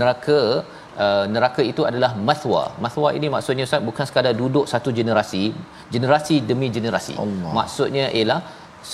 neraka 0.01 0.41
uh, 1.05 1.25
neraka 1.35 1.63
itu 1.71 1.83
adalah 1.91 2.11
mathwa. 2.29 2.65
Mathwa 2.85 3.11
ini 3.19 3.29
maksudnya 3.35 3.65
Ustaz 3.69 3.87
bukan 3.89 4.07
sekadar 4.11 4.35
duduk 4.43 4.67
satu 4.73 4.91
generasi 4.99 5.45
generasi 5.95 6.37
demi 6.51 6.69
generasi. 6.77 7.17
Allah. 7.25 7.53
maksudnya 7.59 8.07
ialah 8.19 8.41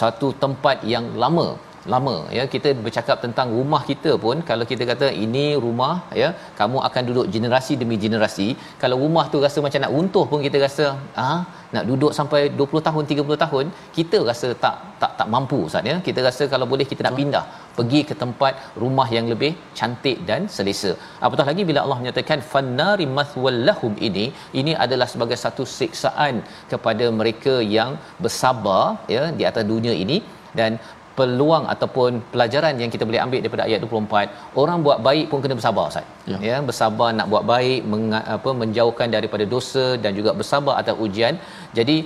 satu 0.01 0.29
tempat 0.45 0.79
yang 0.95 1.07
lama 1.23 1.49
lama 1.95 2.17
ya. 2.37 2.45
Kita 2.55 2.71
bercakap 2.87 3.17
tentang 3.25 3.49
rumah 3.59 3.83
kita 3.91 4.13
pun 4.25 4.37
kalau 4.51 4.65
kita 4.73 4.83
kata 4.91 5.09
ini 5.25 5.47
rumah 5.65 5.95
ya 6.23 6.29
kamu 6.61 6.79
akan 6.89 7.03
duduk 7.09 7.27
generasi 7.35 7.75
demi 7.83 7.99
generasi. 8.05 8.49
Kalau 8.83 8.99
rumah 9.05 9.25
tu 9.33 9.41
rasa 9.47 9.59
macam 9.67 9.83
nak 9.85 9.95
runtuh 9.97 10.25
pun 10.33 10.41
kita 10.47 10.61
rasa 10.67 10.87
ah 11.25 11.41
nak 11.75 11.85
duduk 11.91 12.13
sampai 12.19 12.41
20 12.61 12.87
tahun 12.87 13.05
30 13.13 13.43
tahun 13.45 13.67
kita 13.99 14.19
rasa 14.31 14.49
tak 14.65 14.77
tak 15.03 15.13
tak 15.19 15.29
mampu 15.35 15.59
Ustaz 15.69 15.91
ya. 15.91 15.97
Kita 16.09 16.21
rasa 16.29 16.47
kalau 16.55 16.69
boleh 16.73 16.87
kita 16.93 17.03
nak 17.07 17.17
pindah 17.21 17.45
pergi 17.79 18.01
ke 18.09 18.15
tempat 18.23 18.55
rumah 18.83 19.09
yang 19.17 19.27
lebih 19.33 19.53
cantik 19.79 20.19
dan 20.31 20.41
selesa. 20.57 20.93
Apatah 21.27 21.47
lagi 21.51 21.65
bila 21.71 21.81
Allah 21.85 21.99
menyatakan 22.03 22.41
fannari 22.53 23.07
mathwallahum 23.19 23.95
ini 24.09 24.27
ini 24.61 24.75
adalah 24.85 25.09
sebagai 25.15 25.39
satu 25.45 25.65
siksaan 25.79 26.37
kepada 26.73 27.07
mereka 27.21 27.55
yang 27.77 27.93
bersabar 28.27 28.85
ya 29.17 29.25
di 29.41 29.47
atas 29.53 29.67
dunia 29.73 29.95
ini. 30.05 30.19
Dan 30.59 30.73
peluang 31.21 31.65
ataupun 31.75 32.11
pelajaran 32.33 32.75
yang 32.83 32.91
kita 32.95 33.05
boleh 33.09 33.21
ambil 33.25 33.41
daripada 33.45 33.65
ayat 33.69 33.81
24 33.85 34.59
orang 34.63 34.79
buat 34.87 34.99
baik 35.09 35.27
pun 35.31 35.39
kena 35.45 35.55
bersabar 35.59 35.85
Ustaz. 35.93 36.07
Ya, 36.31 36.39
ya 36.49 36.57
bersabar 36.69 37.09
nak 37.19 37.27
buat 37.33 37.45
baik 37.53 37.81
meng, 37.93 38.07
apa 38.37 38.51
menjauhkan 38.63 39.09
daripada 39.17 39.45
dosa 39.55 39.87
dan 40.03 40.13
juga 40.19 40.33
bersabar 40.41 40.75
atas 40.83 40.97
ujian. 41.07 41.37
Jadi 41.79 41.97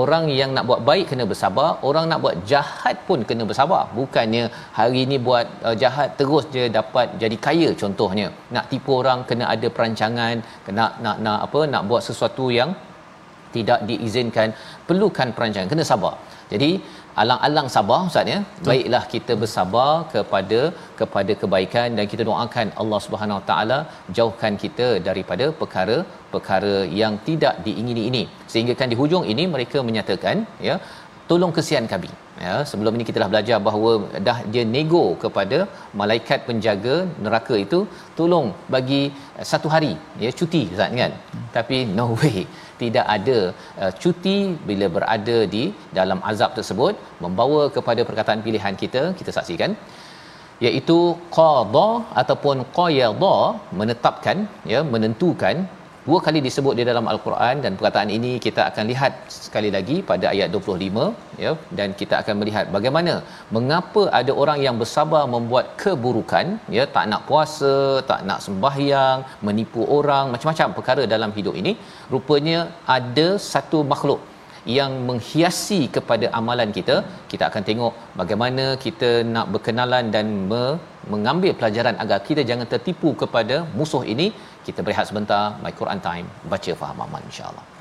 orang 0.00 0.24
yang 0.40 0.50
nak 0.56 0.64
buat 0.70 0.80
baik 0.88 1.06
kena 1.10 1.24
bersabar 1.32 1.68
orang 1.88 2.04
nak 2.10 2.20
buat 2.24 2.36
jahat 2.52 2.96
pun 3.08 3.20
kena 3.30 3.44
bersabar. 3.50 3.82
Bukannya 3.98 4.44
hari 4.78 5.00
ini 5.06 5.18
buat 5.28 5.46
uh, 5.68 5.76
jahat 5.82 6.10
terus 6.20 6.46
je 6.54 6.64
dapat 6.78 7.18
jadi 7.22 7.38
kaya 7.46 7.70
contohnya. 7.82 8.28
Nak 8.56 8.66
tipu 8.72 8.92
orang 9.02 9.22
kena 9.30 9.46
ada 9.54 9.70
perancangan 9.76 10.36
kena 10.68 10.86
nak 11.06 11.16
nak 11.26 11.40
apa 11.48 11.62
nak 11.74 11.84
buat 11.90 12.04
sesuatu 12.08 12.46
yang 12.58 12.72
tidak 13.56 13.80
diizinkan 13.88 14.48
perlukan 14.88 15.28
perancangan 15.36 15.70
kena 15.72 15.86
sabar. 15.92 16.14
Jadi 16.52 16.70
alang-alang 17.22 17.68
sabar 17.74 17.98
ustaz 18.08 18.32
ya? 18.32 18.38
Baiklah 18.68 19.02
kita 19.14 19.32
bersabar 19.42 19.92
kepada 20.14 20.60
kepada 21.00 21.32
kebaikan 21.42 21.88
dan 21.98 22.04
kita 22.12 22.22
doakan 22.30 22.68
Allah 22.82 23.00
Subhanahu 23.06 23.38
Wa 23.40 23.46
Taala 23.50 23.78
jauhkan 24.18 24.54
kita 24.64 24.88
daripada 25.08 25.46
perkara-perkara 25.60 26.76
yang 27.02 27.16
tidak 27.28 27.56
diingini 27.66 28.04
ini 28.10 28.22
sehingga 28.52 28.76
kan 28.80 28.90
di 28.92 28.98
hujung 29.02 29.26
ini 29.34 29.46
mereka 29.54 29.80
menyatakan 29.88 30.46
ya 30.68 30.76
tolong 31.30 31.52
kesian 31.56 31.84
kami 31.92 32.10
ya 32.44 32.54
sebelum 32.70 32.94
ini 32.96 33.04
kita 33.08 33.18
dah 33.22 33.28
belajar 33.32 33.58
bahawa 33.66 33.90
dah 34.28 34.36
dia 34.52 34.62
nego 34.74 35.02
kepada 35.24 35.58
malaikat 36.00 36.40
penjaga 36.48 36.96
neraka 37.24 37.56
itu 37.64 37.78
tolong 38.18 38.48
bagi 38.74 39.02
satu 39.52 39.68
hari 39.74 39.92
ya 40.24 40.30
cuti 40.38 40.62
ustaz 40.74 40.98
kan 41.02 41.12
hmm. 41.14 41.46
tapi 41.56 41.78
no 41.98 42.06
way 42.20 42.40
tidak 42.82 43.06
ada 43.16 43.38
uh, 43.82 43.92
cuti 44.02 44.36
bila 44.68 44.86
berada 44.96 45.38
di 45.54 45.64
dalam 45.98 46.20
azab 46.30 46.52
tersebut 46.58 46.94
membawa 47.24 47.62
kepada 47.76 48.04
perkataan 48.10 48.42
pilihan 48.46 48.76
kita 48.84 49.02
kita 49.20 49.32
saksikan 49.38 49.72
iaitu 50.68 50.98
qada 51.36 51.88
ataupun 52.22 52.56
qayada 52.78 53.36
menetapkan 53.80 54.38
ya 54.72 54.80
menentukan 54.94 55.56
dua 56.10 56.18
kali 56.26 56.40
disebut 56.46 56.74
di 56.78 56.84
dalam 56.88 57.06
al-Quran 57.12 57.56
dan 57.64 57.72
perkataan 57.78 58.10
ini 58.16 58.30
kita 58.46 58.60
akan 58.70 58.84
lihat 58.90 59.12
sekali 59.42 59.70
lagi 59.76 59.96
pada 60.08 60.26
ayat 60.32 60.48
25 60.56 61.04
ya. 61.44 61.52
Dan 61.78 61.88
kita 62.00 62.14
akan 62.22 62.34
melihat 62.40 62.64
bagaimana 62.76 63.12
mengapa 63.56 64.02
ada 64.20 64.34
orang 64.42 64.58
yang 64.66 64.76
bersabar 64.82 65.22
membuat 65.34 65.66
keburukan 65.82 66.46
ya. 66.76 66.86
Tak 66.96 67.06
nak 67.12 67.22
puasa 67.28 67.74
tak 68.10 68.22
nak 68.30 68.40
sembahyang 68.46 69.18
menipu 69.48 69.84
orang 69.98 70.26
macam-macam 70.34 70.68
perkara 70.78 71.04
dalam 71.14 71.32
hidup 71.38 71.56
ini. 71.62 71.74
Rupanya 72.14 72.60
ada 72.98 73.28
satu 73.52 73.80
makhluk 73.92 74.20
yang 74.78 74.92
menghiasi 75.08 75.80
kepada 75.96 76.26
amalan 76.38 76.70
kita. 76.78 76.96
Kita 77.30 77.44
akan 77.50 77.62
tengok 77.68 77.92
bagaimana 78.20 78.64
kita 78.84 79.10
nak 79.34 79.46
berkenalan 79.54 80.06
dan 80.16 80.26
me- 80.50 80.78
mengambil 81.12 81.52
pelajaran 81.58 81.96
agar 82.02 82.18
kita 82.28 82.42
jangan 82.50 82.66
tertipu 82.72 83.10
kepada 83.22 83.56
musuh 83.78 84.02
ini 84.14 84.26
kita 84.70 84.86
berehat 84.86 85.10
sebentar 85.10 85.58
my 85.66 85.74
Quran 85.74 85.98
time 85.98 86.26
baca 86.46 86.72
faham 86.78 87.02
aman 87.02 87.22
insyaallah 87.26 87.79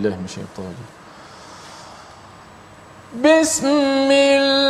بالله 0.00 0.16
من 0.16 0.24
الشيطان 0.24 0.74
بسم 3.24 3.66
الله 4.10 4.69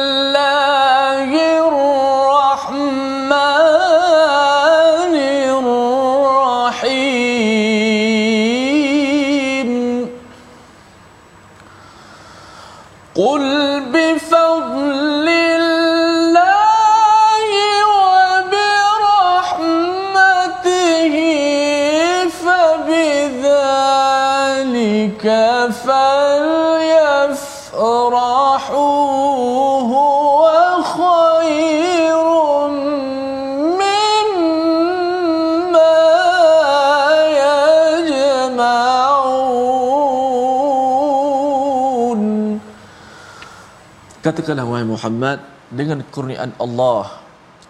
Katakanlah 44.30 44.62
wahai 44.70 44.86
Muhammad 44.86 45.38
dengan 45.78 45.98
kurniaan 46.14 46.52
Allah 46.64 47.18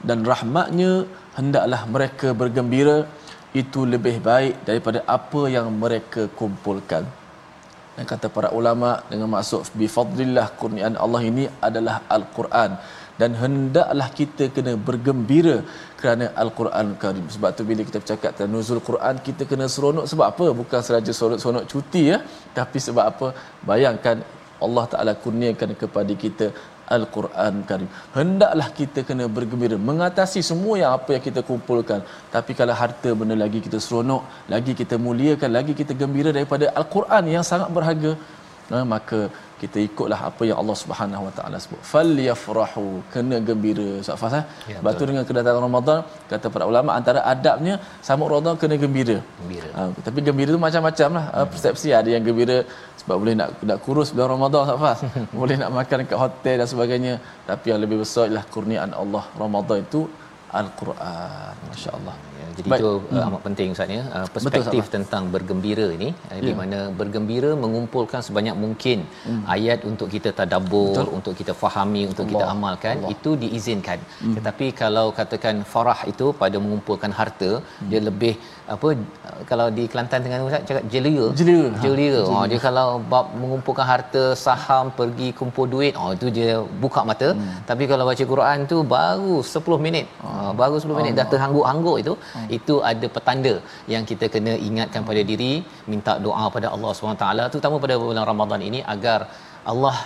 dan 0.09 0.19
rahmatnya 0.31 0.91
hendaklah 1.37 1.79
mereka 1.95 2.29
bergembira 2.41 2.97
itu 3.61 3.81
lebih 3.93 4.21
baik 4.27 4.55
daripada 4.69 5.01
apa 5.17 5.43
yang 5.55 5.73
mereka 5.83 6.23
kumpulkan. 6.41 7.09
Dan 7.97 8.05
kata 8.11 8.29
para 8.35 8.49
ulama 8.59 8.91
dengan 9.09 9.33
maksud 9.35 9.73
bi 9.81 9.89
fadlillah 9.95 10.47
kurniaan 10.61 11.01
Allah 11.05 11.23
ini 11.31 11.45
adalah 11.69 11.97
al-Quran 12.17 12.77
dan 13.21 13.31
hendaklah 13.41 14.09
kita 14.21 14.53
kena 14.57 14.75
bergembira 14.89 15.57
kerana 16.01 16.29
al-Quran 16.43 16.93
Karim. 17.05 17.25
Sebab 17.37 17.57
tu 17.57 17.65
bila 17.71 17.89
kita 17.89 18.05
bercakap 18.05 18.37
tentang 18.37 18.53
nuzul 18.53 18.85
Quran 18.91 19.17
kita 19.29 19.49
kena 19.53 19.65
seronok 19.77 20.05
sebab 20.13 20.27
apa? 20.33 20.47
Bukan 20.61 20.81
sahaja 20.85 21.13
seronok-seronok 21.17 21.65
cuti 21.73 22.03
ya, 22.13 22.21
tapi 22.61 22.77
sebab 22.89 23.05
apa? 23.13 23.31
Bayangkan 23.71 24.19
Allah 24.67 24.85
Taala 24.93 25.13
kurniakan 25.25 25.71
kepada 25.83 26.13
kita 26.25 26.47
Al-Quran 26.97 27.55
Karim. 27.69 27.89
Hendaklah 28.19 28.69
kita 28.79 29.01
kena 29.09 29.25
bergembira 29.37 29.77
mengatasi 29.91 30.41
semua 30.51 30.75
yang 30.83 30.93
apa 30.99 31.11
yang 31.15 31.25
kita 31.29 31.41
kumpulkan. 31.51 32.01
Tapi 32.35 32.53
kalau 32.61 32.75
harta 32.81 33.11
benda 33.21 33.37
lagi 33.45 33.61
kita 33.67 33.79
seronok, 33.87 34.23
lagi 34.55 34.73
kita 34.81 34.99
muliakan, 35.07 35.51
lagi 35.59 35.75
kita 35.81 35.95
gembira 36.03 36.33
daripada 36.39 36.67
Al-Quran 36.81 37.25
yang 37.35 37.45
sangat 37.51 37.71
berharga, 37.77 38.13
nah, 38.73 38.85
maka 38.95 39.21
kita 39.63 39.79
ikutlah 39.89 40.21
apa 40.29 40.43
yang 40.49 40.59
Allah 40.63 40.77
Subhanahu 40.83 41.23
Wa 41.27 41.33
Taala 41.37 41.57
sebut. 41.65 41.81
Falyafrahu, 41.93 42.87
kena 43.13 43.37
gembira. 43.49 43.89
Safas 44.09 44.33
eh. 44.41 44.45
Ya, 44.73 44.77
Sebab 44.79 44.93
tu 44.99 45.05
dengan 45.11 45.25
kedatangan 45.29 45.63
Ramadan, 45.69 45.99
kata 46.31 46.47
para 46.55 46.65
ulama 46.71 46.91
antara 46.99 47.21
adabnya 47.33 47.75
sama 48.09 48.23
Ramadan 48.33 48.57
kena 48.63 48.77
gembira. 48.85 49.19
Gembira. 49.41 49.69
Ha, 49.77 49.83
tapi 50.07 50.19
gembira 50.29 50.51
tu 50.57 50.63
macam-macam 50.67 51.09
lah. 51.19 51.25
Hmm. 51.35 51.51
Persepsi 51.53 51.89
ada 52.01 52.11
yang 52.15 52.25
gembira 52.29 52.59
sebab 53.01 53.17
boleh 53.23 53.35
nak 53.41 53.51
nak 53.71 53.79
kurus 53.85 54.11
bulan 54.15 54.31
Ramadan 54.35 54.63
Safas. 54.71 54.99
boleh 55.41 55.57
nak 55.63 55.71
makan 55.79 55.97
dekat 56.05 56.19
hotel 56.25 56.55
dan 56.63 56.69
sebagainya. 56.73 57.15
Tapi 57.51 57.67
yang 57.73 57.81
lebih 57.85 57.99
besar 58.05 58.25
ialah 58.31 58.45
kurniaan 58.55 58.93
Allah 59.03 59.25
Ramadan 59.45 59.79
itu 59.87 60.03
Al-Quran. 60.59 61.55
Masya-Allah. 61.71 62.17
Ya, 62.41 62.47
jadi 62.59 62.69
Baik. 62.73 62.81
itu 62.83 62.91
hmm. 62.99 63.27
amat 63.27 63.41
penting 63.47 63.69
Ustaz 63.75 63.97
ya. 63.97 64.03
Uh, 64.17 64.27
perspektif 64.35 64.83
Betul, 64.87 64.95
tentang 64.97 65.23
bergembira 65.35 65.87
ini 65.97 66.09
uh, 66.13 66.37
ya. 66.39 66.43
di 66.49 66.53
mana 66.61 66.79
bergembira 67.01 67.51
mengumpulkan 67.65 68.21
sebanyak 68.27 68.57
mungkin 68.65 68.99
hmm. 69.29 69.43
ayat 69.57 69.81
untuk 69.91 70.09
kita 70.15 70.31
tadabbur, 70.41 70.95
Betul. 70.95 71.11
untuk 71.19 71.35
kita 71.41 71.55
fahami, 71.63 72.03
untuk 72.13 72.25
Allah. 72.27 72.35
kita 72.35 72.47
amalkan 72.55 72.97
Allah. 72.99 73.13
itu 73.15 73.33
diizinkan. 73.43 73.99
Hmm. 74.23 74.35
Tetapi 74.39 74.69
kalau 74.83 75.07
katakan 75.21 75.63
farah 75.75 76.01
itu 76.13 76.29
pada 76.43 76.57
mengumpulkan 76.65 77.15
harta, 77.21 77.51
hmm. 77.63 77.89
dia 77.93 78.03
lebih 78.09 78.35
apa 78.75 78.89
kalau 79.51 79.67
di 79.77 79.85
Kelantan 79.93 80.21
dengan 80.27 80.47
Ustaz 80.47 80.67
cakap 80.69 80.85
jelia. 80.93 81.25
Jelia. 81.39 81.65
Jelia. 81.85 82.19
Ha, 82.23 82.35
oh, 82.35 82.45
dia 82.51 82.61
kalau 82.67 82.89
bab 83.13 83.27
mengumpulkan 83.43 83.87
harta, 83.93 84.25
saham, 84.45 84.95
pergi 84.99 85.29
kumpul 85.39 85.67
duit, 85.75 85.95
oh 86.03 86.11
itu 86.17 86.27
dia 86.39 86.53
buka 86.85 87.03
mata. 87.11 87.31
Hmm. 87.39 87.57
Tapi 87.71 87.85
kalau 87.91 88.05
baca 88.11 88.25
Quran 88.33 88.59
tu 88.73 88.79
baru 88.97 89.37
10 89.55 89.87
minit. 89.87 90.07
Oh. 90.27 90.40
Baru 90.61 90.77
10 90.83 90.99
minit 90.99 91.15
dah 91.21 91.27
terhangguk-hangguk 91.33 91.97
itu. 92.03 92.15
Hmm. 92.35 92.49
Itu 92.59 92.75
ada 92.93 93.07
petanda 93.17 93.55
yang 93.95 94.05
kita 94.11 94.29
kena 94.35 94.55
ingatkan 94.69 95.05
pada 95.11 95.23
diri, 95.31 95.53
minta 95.93 96.15
doa 96.27 96.45
pada 96.57 96.69
Allah 96.75 96.91
SWT 96.95 97.27
terutama 97.53 97.77
pada 97.85 97.95
bulan 98.03 98.25
Ramadan 98.33 98.63
ini 98.69 98.81
agar 98.95 99.21
Allah 99.73 99.97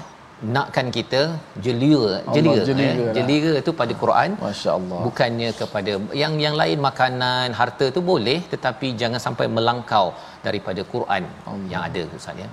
nakkan 0.55 0.87
kita 0.97 1.21
jelia 1.65 2.03
jelia 2.37 2.63
jelia, 2.69 2.91
eh? 2.93 3.13
jelia 3.17 3.53
itu 3.61 3.73
pada 3.81 3.93
Quran 4.03 4.31
masya-Allah 4.45 5.01
bukannya 5.07 5.51
kepada 5.61 5.93
yang 6.23 6.35
yang 6.45 6.57
lain 6.61 6.79
makanan 6.89 7.55
harta 7.61 7.87
tu 7.97 8.01
boleh 8.13 8.39
tetapi 8.53 8.89
jangan 9.03 9.21
sampai 9.27 9.47
melangkau 9.57 10.07
daripada 10.47 10.83
Quran 10.95 11.23
Allah. 11.51 11.69
yang 11.73 11.83
ada 11.89 12.03
ustaz 12.19 12.43
ya 12.45 12.49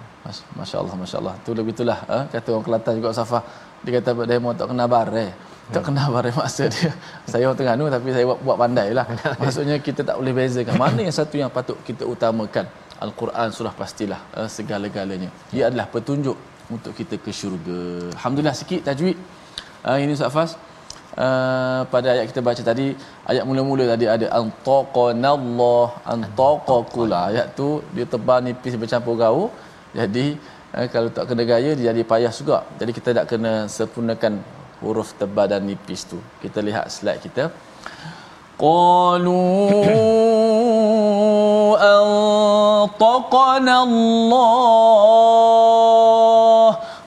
masya-Allah 0.60 0.96
masya-Allah 1.02 1.36
tu 1.48 1.58
lebih 1.60 1.74
itulah 1.78 2.00
eh? 2.17 2.24
kata 2.36 2.48
orang 2.54 2.65
Kelantan 2.67 2.96
juga 3.00 3.17
Safa 3.22 3.41
dia 3.84 3.94
kata 3.98 4.12
dia 4.30 4.39
mau 4.46 4.54
tak 4.62 4.70
kena 4.72 4.86
bare 4.96 5.28
tak 5.73 5.84
kenal 5.88 6.07
barang 6.15 6.36
masa 6.41 6.63
dia. 6.73 6.91
Saya 7.31 7.43
orang 7.47 7.57
Terengganu 7.57 7.86
tapi 7.95 8.10
saya 8.15 8.25
buat, 8.29 8.39
buat 8.45 8.57
pandai 8.63 8.88
lah. 8.97 9.05
Maksudnya 9.41 9.75
kita 9.88 10.01
tak 10.07 10.15
boleh 10.19 10.34
bezakan. 10.38 10.75
Mana 10.84 10.99
yang 11.07 11.15
satu 11.19 11.36
yang 11.41 11.51
patut 11.57 11.77
kita 11.88 12.03
utamakan? 12.13 12.67
Al-Quran 13.05 13.47
surah 13.57 13.73
pastilah 13.81 14.21
uh, 14.38 14.49
segala-galanya. 14.57 15.29
Ia 15.57 15.63
adalah 15.69 15.88
petunjuk 15.93 16.38
untuk 16.75 16.93
kita 16.99 17.15
ke 17.23 17.31
syurga. 17.39 17.81
Alhamdulillah 18.17 18.55
sikit 18.62 18.81
tajwid. 18.89 19.17
Uh, 19.88 19.97
ini 20.03 20.13
Ustaz 20.17 20.34
Fas. 20.36 20.51
Uh, 21.12 21.81
pada 21.93 22.07
ayat 22.15 22.25
kita 22.31 22.39
baca 22.39 22.62
tadi 22.63 22.86
ayat 23.31 23.43
mula-mula 23.49 23.84
tadi 23.93 24.05
ada 24.15 24.27
antaqanallah. 24.39 25.88
Antaqakul. 26.13 27.10
Ayat 27.10 27.47
tu 27.60 27.69
dia 27.95 28.05
tebal 28.13 28.39
nipis 28.45 28.77
bercampur 28.84 29.15
gaul 29.23 29.47
jadi 29.97 30.25
uh, 30.77 30.88
kalau 30.93 31.10
tak 31.15 31.25
kena 31.31 31.43
gaya 31.51 31.71
dia 31.77 31.86
jadi 31.89 32.01
payah 32.12 32.34
juga. 32.39 32.57
Jadi 32.79 32.91
kita 32.97 33.10
tak 33.17 33.25
kena 33.34 33.53
sempurnakan 33.77 34.34
huruf 34.84 35.10
tebal 35.20 35.48
dan 35.52 35.62
nipis 35.70 36.02
tu. 36.12 36.20
Kita 36.44 36.60
lihat 36.67 36.86
slide 36.96 37.22
kita. 37.26 37.44
Qalu 38.62 39.46
antaqana 41.94 43.76
Allah. 43.88 45.22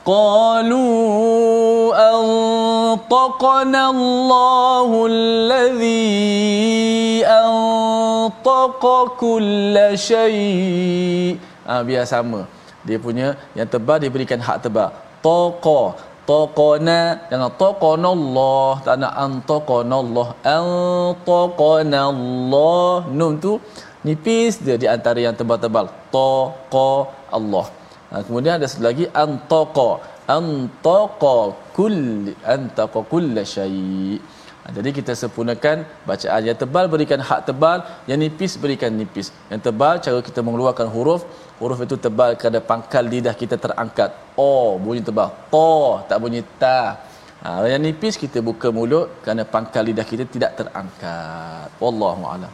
Qalu 0.05 0.89
antaqana 2.09 3.81
Allah 3.95 4.91
alladhi 5.11 6.03
antaqa 7.25 8.97
kull 9.23 9.77
shay. 10.09 10.39
Ah 11.73 11.81
biar 11.89 12.05
sama. 12.15 12.41
Dia 12.87 12.99
punya 13.07 13.29
yang 13.59 13.69
tebal 13.75 13.99
diberikan 14.05 14.41
hak 14.47 14.59
tebal. 14.65 14.91
Taqa 15.25 15.83
taqana 16.31 16.99
jangan 17.31 17.53
taqana 17.63 18.09
Allah 18.17 18.71
tak 18.87 18.97
nak 19.03 19.13
antaqana 19.25 19.95
Allah 20.05 20.29
antaqana 20.59 21.99
Allah 22.13 22.95
nun 23.19 23.35
tu 23.45 23.53
nipis 24.07 24.55
dia 24.65 24.77
di 24.83 24.87
antara 24.95 25.19
yang 25.27 25.37
tebal-tebal. 25.41 25.87
Taqa 26.17 26.91
Allah 27.37 27.67
ha, 28.11 28.23
kemudian 28.27 28.55
ada 28.59 28.67
satu 28.71 28.85
lagi 28.89 29.05
antaqa 29.25 29.91
antaqa 30.37 31.37
kull 31.77 32.03
antaqa 32.55 33.01
kull 33.13 33.35
syai 33.55 34.21
jadi 34.73 34.91
kita 34.97 35.13
sempurnakan 35.13 35.85
bacaan 36.09 36.41
yang 36.49 36.57
tebal 36.57 36.85
berikan 36.93 37.21
hak 37.29 37.41
tebal 37.49 37.85
yang 38.09 38.17
nipis 38.17 38.57
berikan 38.57 38.97
nipis. 39.01 39.29
Yang 39.53 39.61
tebal 39.69 39.95
cara 40.05 40.19
kita 40.29 40.41
mengeluarkan 40.47 40.89
huruf 40.95 41.23
huruf 41.61 41.79
itu 41.85 41.97
tebal 42.07 42.33
kerana 42.41 42.61
pangkal 42.71 43.05
lidah 43.15 43.37
kita 43.43 43.61
terangkat. 43.65 44.11
O 44.41 44.81
bunyi 44.85 45.05
tebal. 45.09 45.29
Ta 45.53 46.09
tak 46.09 46.19
bunyi 46.25 46.41
ta 46.63 46.81
ha, 47.45 47.69
yang 47.73 47.85
nipis 47.85 48.17
kita 48.25 48.41
buka 48.49 48.73
mulut 48.73 49.21
kerana 49.21 49.45
pangkal 49.55 49.85
lidah 49.85 50.07
kita 50.13 50.25
tidak 50.35 50.57
terangkat. 50.61 51.69
Wallahu 51.85 52.25
a'lam. 52.33 52.53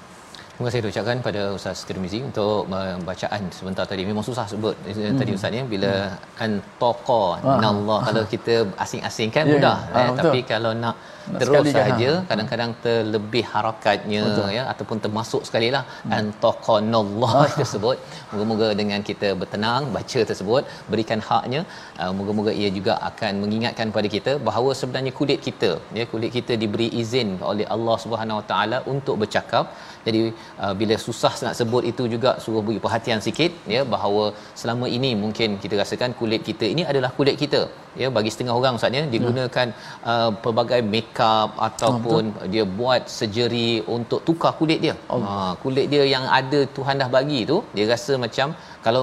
Terima 0.61 0.69
kasih 0.69 0.93
ucapkan 0.93 1.19
pada 1.27 1.43
Ustaz 1.57 1.79
Tirmizi 1.89 2.19
untuk 2.21 2.69
bacaan 3.09 3.43
sebentar 3.59 3.85
tadi. 3.91 4.03
Memang 4.09 4.25
susah 4.27 4.45
sebut 4.51 4.75
hmm. 4.85 5.17
tadi 5.21 5.33
Ustaz 5.39 5.57
ya 5.59 5.63
bila 5.75 5.93
hmm. 6.11 6.43
an 6.45 6.51
taqa 6.83 7.25
nallah 7.65 8.01
kalau 8.09 8.25
kita 8.35 8.55
asing-asing 8.85 9.31
kan 9.37 9.45
yeah, 9.47 9.53
mudah 9.55 9.79
yeah. 9.95 10.05
eh, 10.05 10.09
tapi 10.21 10.41
kalau 10.53 10.73
nak 10.83 10.97
terus 11.43 11.67
saja 11.77 12.11
ha. 12.13 12.23
kadang-kadang 12.31 12.71
terlebih 12.85 13.45
harakatnya 13.53 14.23
Betul. 14.29 14.49
ya 14.57 14.63
ataupun 14.73 14.99
termasuk 15.05 15.43
sekali 15.49 15.69
lah 15.75 15.83
hmm. 15.89 16.17
antaqanallah 16.19 17.33
ah. 17.43 17.49
tersebut 17.61 17.97
moga-moga 18.31 18.69
dengan 18.81 19.01
kita 19.11 19.31
bertenang 19.43 19.85
baca 19.97 20.21
tersebut 20.31 20.63
berikan 20.93 21.23
haknya 21.29 21.63
uh, 22.03 22.13
moga-moga 22.19 22.55
ia 22.63 22.71
juga 22.79 22.95
akan 23.11 23.33
mengingatkan 23.45 23.89
pada 23.97 24.11
kita 24.17 24.35
bahawa 24.49 24.73
sebenarnya 24.81 25.15
kulit 25.21 25.41
kita 25.49 25.71
ya 25.99 26.07
kulit 26.13 26.33
kita 26.39 26.55
diberi 26.65 26.89
izin 27.03 27.31
oleh 27.53 27.69
Allah 27.77 27.97
Subhanahu 28.05 28.41
Wa 28.41 28.47
Taala 28.53 28.81
untuk 28.95 29.17
bercakap 29.25 29.67
jadi 30.07 30.23
uh, 30.65 30.75
bila 30.81 30.95
susah 31.07 31.35
nak 31.45 31.55
sebut 31.61 31.83
itu 31.93 32.05
juga 32.15 32.31
suruh 32.45 32.63
beri 32.67 32.81
perhatian 32.85 33.21
sikit 33.27 33.53
ya 33.75 33.83
bahawa 33.95 34.25
selama 34.61 34.87
ini 34.97 35.11
mungkin 35.25 35.59
kita 35.63 35.75
rasakan 35.83 36.13
kulit 36.21 36.43
kita 36.49 36.67
ini 36.75 36.83
adalah 36.93 37.11
kulit 37.19 37.37
kita 37.43 37.61
ya 38.03 38.09
bagi 38.17 38.31
setengah 38.33 38.55
orang 38.61 38.77
ustaz 38.79 38.99
ya 38.99 39.03
digunakan 39.15 39.69
uh, 40.13 40.31
pelbagai 40.45 40.81
makeup 41.11 41.51
ataupun 41.69 42.23
oh, 42.41 42.49
dia 42.53 42.65
buat 42.81 43.03
surgery 43.17 43.83
untuk 43.97 44.21
tukar 44.29 44.53
kulit 44.61 44.79
dia. 44.85 44.95
Oh. 45.11 45.19
Uh, 45.19 45.53
kulit 45.63 45.87
dia 45.93 46.07
yang 46.15 46.25
ada 46.41 46.61
Tuhan 46.77 47.03
dah 47.03 47.11
bagi 47.17 47.41
tu 47.51 47.59
dia 47.75 47.85
rasa 47.95 48.15
macam 48.25 48.55
kalau 48.87 49.03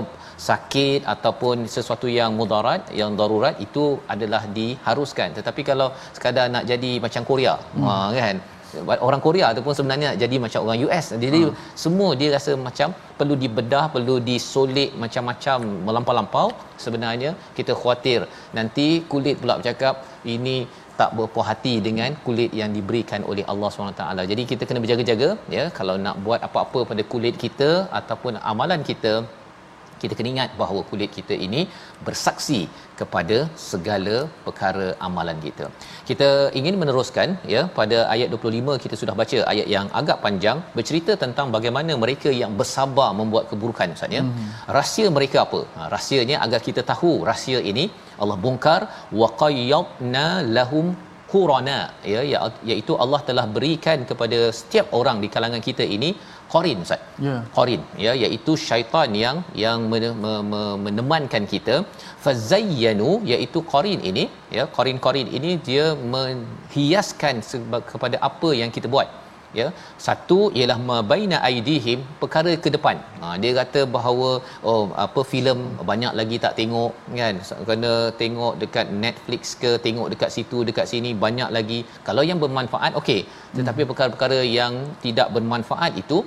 sakit 0.49 1.01
ataupun 1.13 1.55
sesuatu 1.75 2.07
yang 2.17 2.31
mudarat 2.39 2.81
yang 2.99 3.11
darurat 3.19 3.55
itu 3.65 3.85
adalah 4.13 4.41
diharuskan 4.57 5.33
tetapi 5.37 5.61
kalau 5.69 5.87
sekadar 6.17 6.45
nak 6.55 6.63
jadi 6.71 6.91
macam 7.05 7.21
Korea 7.29 7.55
hmm. 7.57 7.87
uh, 7.89 8.09
kan 8.21 8.37
orang 9.07 9.21
Korea 9.25 9.45
ataupun 9.51 9.73
sebenarnya 9.77 10.09
jadi 10.21 10.35
macam 10.43 10.59
orang 10.67 10.79
US 10.85 11.05
jadi 11.23 11.41
hmm. 11.47 11.55
semua 11.83 12.09
dia 12.19 12.29
rasa 12.35 12.53
macam 12.67 12.93
perlu 13.19 13.35
dibedah 13.43 13.85
perlu 13.95 14.15
disolek 14.29 14.91
macam-macam 15.03 15.57
melampau-lampau 15.87 16.47
sebenarnya 16.85 17.31
kita 17.57 17.73
khawatir 17.79 18.29
nanti 18.57 18.87
kulit 19.11 19.41
pula 19.41 19.55
bercakap 19.59 20.05
ini 20.35 20.57
tak 20.99 21.11
berpuas 21.17 21.47
hati 21.51 21.73
dengan 21.87 22.11
kulit 22.25 22.51
yang 22.59 22.71
diberikan 22.77 23.21
oleh 23.31 23.43
Allah 23.51 23.69
SWT. 23.71 24.03
Jadi 24.31 24.43
kita 24.51 24.63
kena 24.69 24.83
berjaga-jaga 24.83 25.29
ya 25.57 25.65
kalau 25.79 25.95
nak 26.05 26.17
buat 26.27 26.39
apa-apa 26.47 26.79
pada 26.91 27.03
kulit 27.13 27.35
kita 27.45 27.69
ataupun 27.99 28.35
amalan 28.53 28.81
kita 28.91 29.13
kita 30.01 30.13
kena 30.17 30.29
ingat 30.33 30.49
bahawa 30.61 30.81
kulit 30.89 31.11
kita 31.17 31.35
ini 31.45 31.61
bersaksi 32.07 32.59
kepada 32.99 33.37
segala 33.69 34.15
perkara 34.45 34.87
amalan 35.07 35.37
kita. 35.45 35.65
Kita 36.09 36.29
ingin 36.59 36.75
meneruskan 36.81 37.29
ya 37.53 37.61
pada 37.79 37.97
ayat 38.15 38.29
25 38.35 38.81
kita 38.83 38.95
sudah 39.01 39.15
baca 39.21 39.39
ayat 39.53 39.67
yang 39.75 39.87
agak 40.01 40.19
panjang 40.25 40.59
bercerita 40.77 41.15
tentang 41.23 41.49
bagaimana 41.55 41.93
mereka 42.03 42.31
yang 42.41 42.53
bersabar 42.61 43.09
membuat 43.21 43.45
keburukan 43.51 43.95
Ustaz 43.97 44.17
ya. 44.17 44.23
Hmm. 44.25 44.49
Rahsia 44.77 45.07
mereka 45.17 45.39
apa? 45.45 45.61
Ha, 45.77 45.89
rahsianya 45.95 46.37
agar 46.47 46.61
kita 46.67 46.83
tahu 46.91 47.13
rahsia 47.31 47.61
ini 47.71 47.85
Allah 48.21 48.37
bongkar 48.45 48.81
waqayyadna 49.21 50.25
lahum 50.57 50.87
qurana. 51.31 51.79
Ya 52.13 52.21
iaitu 52.71 52.93
Allah 53.03 53.19
telah 53.29 53.45
berikan 53.55 53.99
kepada 54.09 54.39
setiap 54.59 54.87
orang 54.99 55.17
di 55.23 55.29
kalangan 55.35 55.61
kita 55.67 55.85
ini 55.95 56.09
qarin 56.53 56.79
ustaz. 56.85 57.01
Ya. 57.25 57.27
Yeah. 57.27 57.39
qarin 57.57 57.81
ya 58.05 58.13
iaitu 58.23 58.53
syaitan 58.69 59.11
yang 59.23 59.37
yang 59.63 59.79
menemankan 60.85 61.45
kita. 61.53 61.77
Fazayyanu 62.25 63.11
iaitu 63.31 63.61
qarin 63.73 64.01
ini 64.11 64.25
ya 64.57 64.65
qarin-qarin 64.77 65.29
ini 65.39 65.53
dia 65.69 65.85
menghiaskan 66.15 67.37
kepada 67.93 68.19
apa 68.29 68.51
yang 68.61 68.71
kita 68.77 68.89
buat 68.95 69.09
ya 69.59 69.67
satu 70.05 70.39
ialah 70.59 70.77
mabaina 70.89 71.37
aidihim 71.49 71.99
perkara 72.21 72.53
ke 72.63 72.69
depan. 72.75 72.97
Ha, 73.21 73.35
dia 73.43 73.51
kata 73.59 73.81
bahawa 73.95 74.29
oh 74.71 74.83
apa 75.05 75.21
filem 75.31 75.59
banyak 75.91 76.13
lagi 76.19 76.37
tak 76.45 76.55
tengok 76.59 76.93
kan? 77.19 77.35
Kena 77.69 77.93
tengok 78.21 78.53
dekat 78.63 78.87
Netflix 79.05 79.55
ke 79.63 79.71
tengok 79.85 80.09
dekat 80.13 80.31
situ 80.37 80.59
dekat 80.69 80.87
sini 80.93 81.11
banyak 81.25 81.51
lagi. 81.57 81.79
Kalau 82.09 82.25
yang 82.29 82.41
bermanfaat 82.43 82.93
okey. 83.01 83.21
Tetapi 83.57 83.81
hmm. 83.83 83.89
perkara-perkara 83.91 84.41
yang 84.59 84.73
tidak 85.05 85.29
bermanfaat 85.37 85.93
itu 86.03 86.19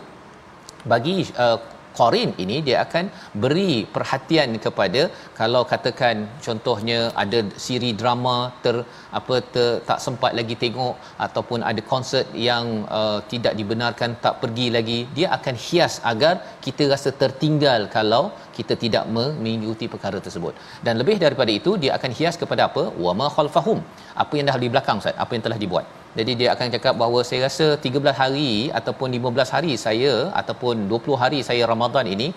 bagi 0.92 1.16
uh, 1.44 1.59
Qarin 1.98 2.31
ini 2.44 2.57
dia 2.66 2.76
akan 2.85 3.05
beri 3.42 3.72
perhatian 3.94 4.50
kepada 4.64 5.03
kalau 5.40 5.62
katakan 5.72 6.16
contohnya 6.46 6.98
ada 7.22 7.40
siri 7.64 7.90
drama 8.00 8.37
ter 8.64 8.76
apa 9.18 9.37
ter, 9.55 9.68
tak 9.88 9.98
sempat 10.07 10.33
lagi 10.38 10.57
tengok 10.64 10.94
ataupun 11.26 11.61
ada 11.70 11.83
konsert 11.92 12.26
yang 12.48 12.66
uh, 12.98 13.18
tidak 13.33 13.55
dibenarkan 13.61 14.11
tak 14.24 14.37
pergi 14.42 14.66
lagi 14.76 14.98
dia 15.18 15.29
akan 15.38 15.57
hias 15.66 15.96
agar 16.12 16.35
kita 16.66 16.85
rasa 16.94 17.12
tertinggal 17.22 17.81
kalau 17.96 18.24
kita 18.59 18.76
tidak 18.85 19.05
mengikuti 19.16 19.87
perkara 19.94 20.18
tersebut. 20.26 20.55
Dan 20.87 20.94
lebih 21.00 21.16
daripada 21.24 21.53
itu 21.61 21.72
dia 21.83 21.92
akan 21.98 22.12
hias 22.18 22.37
kepada 22.42 22.62
apa? 22.68 22.85
Wama 23.05 23.29
khalfahum. 23.37 23.81
Apa 24.22 24.33
yang 24.37 24.46
dah 24.50 24.59
di 24.64 24.70
belakang 24.74 25.00
Ustaz? 25.03 25.16
Apa 25.24 25.33
yang 25.37 25.44
telah 25.48 25.61
dibuat 25.64 25.87
jadi 26.18 26.32
dia 26.40 26.48
akan 26.54 26.68
cakap 26.74 26.94
bahawa 27.00 27.20
saya 27.28 27.40
rasa 27.46 27.66
13 27.86 28.20
hari 28.20 28.50
ataupun 28.78 29.08
15 29.18 29.54
hari 29.54 29.72
saya 29.84 30.12
ataupun 30.40 30.90
20 30.92 31.22
hari 31.22 31.38
saya 31.48 31.62
Ramadan 31.72 32.06
ini 32.14 32.28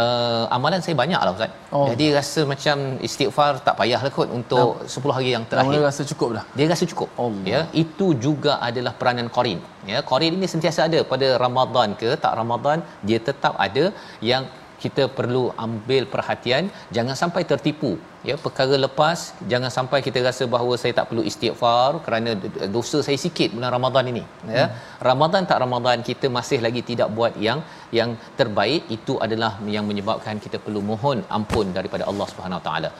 uh, 0.00 0.44
amalan 0.56 0.80
saya 0.84 0.96
banyak 1.02 1.20
lah 1.26 1.32
Ustaz. 1.36 1.52
Oh. 1.76 1.86
Jadi 1.90 2.06
rasa 2.18 2.40
macam 2.52 2.76
istighfar 3.08 3.52
tak 3.66 3.74
payahlah 3.80 4.12
kot 4.18 4.30
untuk 4.38 4.70
nah, 4.84 5.10
10 5.10 5.16
hari 5.16 5.30
yang 5.36 5.44
terakhir. 5.50 5.76
Dia 5.76 5.88
rasa 5.88 6.02
cukup 6.10 6.28
dah. 6.36 6.44
Dia 6.58 6.66
rasa 6.72 6.84
cukup. 6.92 7.08
Allah. 7.24 7.44
Ya, 7.52 7.60
itu 7.82 8.06
juga 8.26 8.54
adalah 8.68 8.94
peranan 9.00 9.28
Qarin. 9.36 9.60
Ya, 9.92 10.00
Qarin 10.10 10.32
ini 10.38 10.48
sentiasa 10.54 10.88
ada 10.88 11.00
pada 11.12 11.28
Ramadan 11.44 11.96
ke 12.00 12.10
tak 12.24 12.32
Ramadan 12.40 12.80
dia 13.08 13.20
tetap 13.28 13.54
ada 13.66 13.84
yang 14.32 14.44
kita 14.82 15.04
perlu 15.18 15.44
ambil 15.66 16.02
perhatian 16.12 16.64
jangan 16.96 17.16
sampai 17.22 17.42
tertipu 17.50 17.90
ya 18.28 18.34
perkara 18.44 18.76
lepas 18.84 19.18
jangan 19.52 19.70
sampai 19.76 19.98
kita 20.06 20.18
rasa 20.28 20.44
bahawa 20.54 20.74
saya 20.82 20.92
tak 20.98 21.06
perlu 21.10 21.22
istighfar 21.30 21.90
kerana 22.06 22.30
dosa 22.76 22.98
saya 23.06 23.18
sikit 23.24 23.48
bulan 23.56 23.70
Ramadan 23.76 24.04
ini 24.12 24.24
ya. 24.56 24.64
Hmm. 24.64 24.74
Ramadan 25.10 25.42
tak 25.50 25.60
Ramadan 25.64 25.98
kita 26.08 26.26
masih 26.38 26.58
lagi 26.66 26.82
tidak 26.90 27.08
buat 27.18 27.34
yang 27.46 27.60
yang 27.98 28.10
terbaik. 28.40 28.82
Itu 28.96 29.14
adalah 29.26 29.52
yang 29.76 29.86
menyebabkan 29.90 30.36
kita 30.44 30.58
perlu 30.64 30.82
mohon 30.90 31.20
ampun 31.38 31.68
daripada 31.78 32.06
Allah 32.10 32.26
Subhanahu 32.32 32.62
taala. 32.66 32.90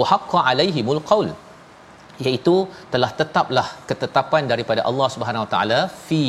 Wa 0.00 0.06
haqqa 0.12 0.40
alaihimul 0.52 1.02
qaul 1.10 1.30
iaitu 2.26 2.54
telah 2.92 3.10
tetaplah 3.20 3.66
ketetapan 3.88 4.44
daripada 4.52 4.80
Allah 4.90 5.08
Subhanahu 5.14 5.44
Wa 5.44 5.50
Taala 5.54 5.80
fi 6.06 6.22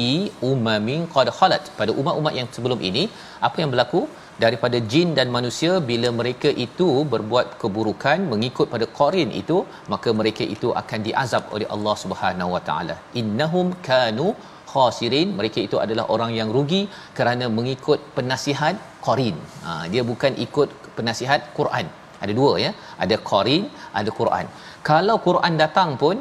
umamin 0.51 1.01
qad 1.15 1.29
khalat. 1.37 1.63
Pada 1.79 1.91
umat-umat 2.01 2.33
yang 2.39 2.47
sebelum 2.55 2.81
ini 2.89 3.03
apa 3.47 3.57
yang 3.61 3.71
berlaku 3.73 4.01
daripada 4.43 4.77
jin 4.91 5.09
dan 5.17 5.27
manusia 5.37 5.71
bila 5.89 6.09
mereka 6.19 6.49
itu 6.65 6.89
berbuat 7.13 7.47
keburukan 7.61 8.19
mengikut 8.33 8.67
pada 8.73 8.85
qarin 8.99 9.29
itu 9.41 9.57
maka 9.93 10.09
mereka 10.19 10.43
itu 10.55 10.69
akan 10.81 10.99
diazab 11.07 11.43
oleh 11.55 11.67
Allah 11.75 11.95
Subhanahu 12.03 12.53
Wa 12.55 12.61
Taala. 12.69 12.95
Innahum 13.21 13.67
kanu 13.89 14.27
khasirin. 14.71 15.29
Mereka 15.39 15.59
itu 15.67 15.77
adalah 15.85 16.05
orang 16.15 16.31
yang 16.39 16.49
rugi 16.57 16.81
kerana 17.19 17.45
mengikut 17.59 17.99
penasihat 18.17 18.75
qarin 19.05 19.37
ha, 19.65 19.71
dia 19.93 20.03
bukan 20.11 20.33
ikut 20.47 20.69
penasihat 20.97 21.41
Quran. 21.59 21.87
Ada 22.23 22.33
dua 22.39 22.51
ya. 22.65 22.71
Ada 23.03 23.15
qarin 23.31 23.63
ada 23.99 24.11
Quran. 24.19 24.45
Kalau 24.89 25.15
Quran 25.27 25.53
datang 25.63 25.91
pun 26.03 26.17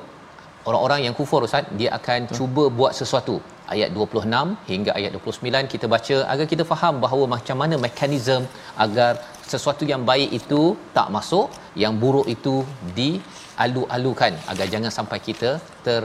orang-orang 0.69 1.01
yang 1.07 1.15
kufur 1.19 1.41
ustaz 1.47 1.71
dia 1.81 1.91
akan 1.99 2.21
Betul. 2.27 2.37
cuba 2.39 2.65
buat 2.81 2.93
sesuatu. 3.01 3.37
Ayat 3.75 3.91
26 3.97 4.71
hingga 4.73 4.93
ayat 4.99 5.11
29 5.17 5.73
kita 5.73 5.87
baca 5.95 6.17
agar 6.33 6.47
kita 6.53 6.65
faham 6.71 6.95
bahawa 7.05 7.25
macam 7.35 7.57
mana 7.63 7.77
mekanisme 7.87 8.47
agar 8.85 9.13
sesuatu 9.53 9.85
yang 9.93 10.03
baik 10.11 10.31
itu 10.39 10.63
tak 10.97 11.09
masuk 11.17 11.49
yang 11.83 11.95
buruk 12.03 12.27
itu 12.37 12.55
dialu-alukan. 12.99 14.33
Agar 14.53 14.67
jangan 14.75 14.93
sampai 14.99 15.21
kita 15.29 15.51
ter 15.89 16.03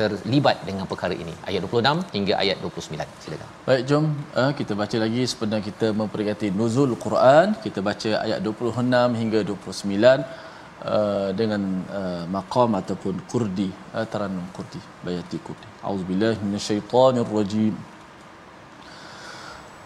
terlibat 0.00 0.56
dengan 0.68 0.84
perkara 0.90 1.14
ini. 1.22 1.34
Ayat 1.48 1.60
26 1.66 2.14
hingga 2.16 2.34
ayat 2.42 2.56
29 2.62 3.22
silakan. 3.24 3.48
Baik 3.68 3.82
jom 3.88 4.04
uh, 4.40 4.50
kita 4.58 4.72
baca 4.80 4.96
lagi 5.04 5.22
sebenarnya 5.32 5.64
kita 5.70 5.88
memperingati 6.00 6.48
nuzul 6.58 6.92
Quran. 7.04 7.56
Kita 7.64 7.80
baca 7.88 8.10
ayat 8.24 8.40
26 8.44 9.20
hingga 9.20 9.40
29 9.50 10.45
Uh, 10.85 11.29
dengan 11.37 11.61
uh, 11.93 12.25
maqam 12.25 12.73
ataupun 12.73 13.21
kurdi 13.29 13.69
uh, 13.93 14.01
taranum 14.09 14.41
kurdi 14.49 14.81
bayati 15.05 15.37
kurdi 15.37 15.69
auzubillahi 15.85 16.41
minasyaitonirrajim 16.41 17.77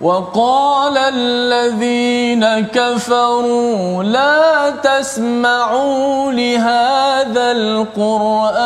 وقال 0.02 0.98
الذين 0.98 2.44
كفروا 2.68 4.04
لا 4.04 4.70
تسمعوا 4.84 6.32
لهذا 6.32 7.52
القرآن 7.52 8.66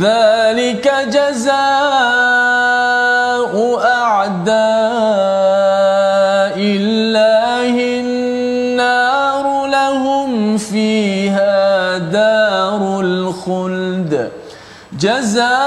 ذلك 0.00 0.86
جزاء 1.08 1.54
أعداء 3.84 4.56
الله 6.58 7.74
النار. 8.00 9.44
لهم 9.66 10.58
فيها 10.58 11.98
دار 11.98 13.00
الخلد. 13.00 14.30
جزاء 14.92 15.63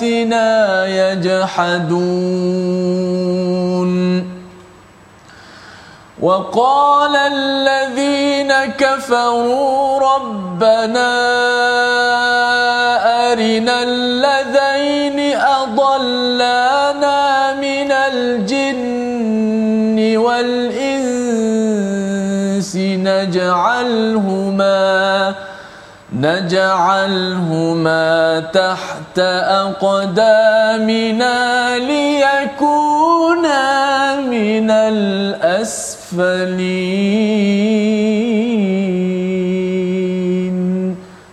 بآياتنا 0.00 0.86
يجحدون 0.86 1.88
وقال 6.20 7.16
الذين 7.16 8.52
كفروا 8.78 9.98
ربنا 10.14 11.14
أرنا 13.32 13.82
الذين 13.82 15.36
أضلانا 15.36 17.52
من 17.54 17.92
الجن 17.92 18.96
والإنس 20.16 21.48
نجعلهما 23.06 24.78
نجعلهما 26.12 28.40
تحت 28.40 29.07
أقدامنا 29.66 31.34
ليكونا 31.78 33.60
من 34.20 34.70
الأسفلين. 34.70 35.78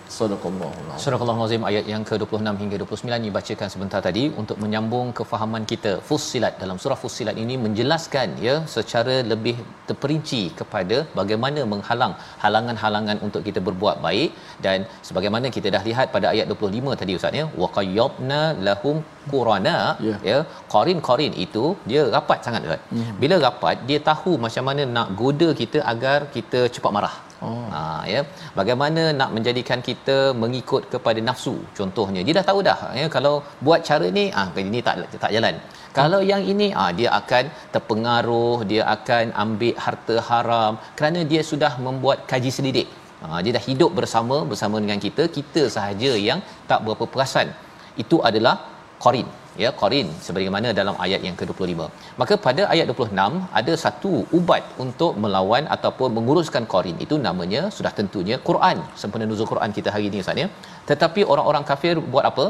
صدق 0.10 0.44
الله. 0.46 0.75
Surah 1.06 1.20
Al-Azim 1.24 1.64
ayat 1.70 1.86
yang 1.92 2.04
ke-26 2.10 2.62
hingga 2.62 2.78
29 2.84 3.26
dibacakan 3.26 3.68
sebentar 3.74 4.00
tadi 4.06 4.24
untuk 4.42 4.58
menyambung 4.64 5.08
kefahaman 5.18 5.64
kita 5.72 5.92
Fussilat 6.08 6.54
dalam 6.62 6.78
surah 6.84 6.98
Fussilat 7.02 7.36
ini 7.44 7.56
menjelaskan 7.66 8.30
ya 8.46 8.56
secara 8.76 9.16
lebih 9.32 9.54
terperinci 9.90 10.40
kepada 10.60 10.98
bagaimana 11.20 11.64
menghalang 11.74 12.14
halangan-halangan 12.44 13.20
untuk 13.28 13.44
kita 13.48 13.62
berbuat 13.68 14.00
baik 14.08 14.32
dan 14.66 14.88
sebagaimana 15.10 15.54
kita 15.58 15.68
dah 15.76 15.84
lihat 15.90 16.10
pada 16.16 16.30
ayat 16.34 16.56
25 16.56 16.98
tadi 17.02 17.20
ustaz 17.20 17.40
ya 17.42 17.46
waqayyabna 17.64 18.42
lahum 18.70 18.98
qurana 19.34 19.78
yeah. 20.08 20.18
ya 20.32 20.40
qarin-qarin 20.74 21.36
itu 21.46 21.66
dia 21.92 22.02
rapat 22.18 22.42
sangat 22.48 22.66
ustaz. 22.70 22.82
Yeah. 23.02 23.14
Bila 23.22 23.38
rapat 23.48 23.86
dia 23.92 24.02
tahu 24.12 24.34
macam 24.48 24.66
mana 24.72 24.86
nak 24.98 25.10
goda 25.22 25.52
kita 25.62 25.82
agar 25.94 26.20
kita 26.38 26.62
cepat 26.78 26.94
marah. 26.98 27.16
Oh. 27.46 27.66
Ha 27.74 27.82
ya. 28.14 28.22
Bagaimana 28.60 29.02
nak 29.20 29.30
menjadikan 29.36 29.80
kita 29.88 30.18
mengikut 30.44 30.84
kepada 30.94 31.20
nafsu 31.30 31.56
contohnya. 31.80 32.22
Dia 32.28 32.36
dah 32.40 32.46
tahu 32.50 32.60
dah 32.70 32.78
ya 33.00 33.08
kalau 33.16 33.34
buat 33.68 33.82
cara 33.90 34.10
ni 34.18 34.26
ah 34.42 34.48
ha, 34.50 34.62
ini 34.66 34.82
tak 34.88 34.96
tak 35.24 35.32
jalan. 35.38 35.56
Kalau 36.00 36.20
yang 36.32 36.44
ini 36.54 36.68
ah 36.84 36.92
dia 37.00 37.10
akan 37.20 37.44
terpengaruh, 37.74 38.58
dia 38.72 38.84
akan 38.96 39.26
ambil 39.46 39.76
harta 39.86 40.16
haram 40.30 40.74
kerana 40.98 41.22
dia 41.32 41.42
sudah 41.52 41.74
membuat 41.88 42.20
kaji 42.32 42.52
selidik. 42.58 42.90
Ha, 43.24 43.40
dia 43.44 43.52
dah 43.58 43.64
hidup 43.70 43.92
bersama 44.00 44.38
bersama 44.52 44.78
dengan 44.84 45.00
kita, 45.06 45.24
kita 45.38 45.64
sahaja 45.78 46.12
yang 46.30 46.40
tak 46.70 46.82
berapa 46.86 47.08
perasan. 47.14 47.50
Itu 48.04 48.18
adalah 48.30 48.56
qarin 49.04 49.28
ya 49.64 49.70
qarin 49.82 50.08
sebagaimana 50.26 50.68
dalam 50.80 50.96
ayat 51.06 51.22
yang 51.28 51.36
ke-25. 51.40 51.88
Maka 52.22 52.36
pada 52.46 52.64
ayat 52.74 52.86
26 52.92 53.42
ada 53.60 53.74
satu 53.84 54.12
ubat 54.38 54.64
untuk 54.86 55.12
melawan 55.24 55.66
ataupun 55.76 56.10
menguruskan 56.18 56.66
qarin 56.74 56.98
itu 57.06 57.18
namanya 57.28 57.62
sudah 57.78 57.92
tentunya 58.00 58.38
Quran. 58.50 58.80
Sempena 59.02 59.28
nuzul 59.32 59.50
Quran 59.54 59.72
kita 59.78 59.92
hari 59.96 60.08
ini 60.12 60.24
Ustaz 60.26 60.44
ya. 60.44 60.48
Tetapi 60.92 61.24
orang-orang 61.34 61.66
kafir 61.72 61.96
buat 62.14 62.26
apa? 62.32 62.48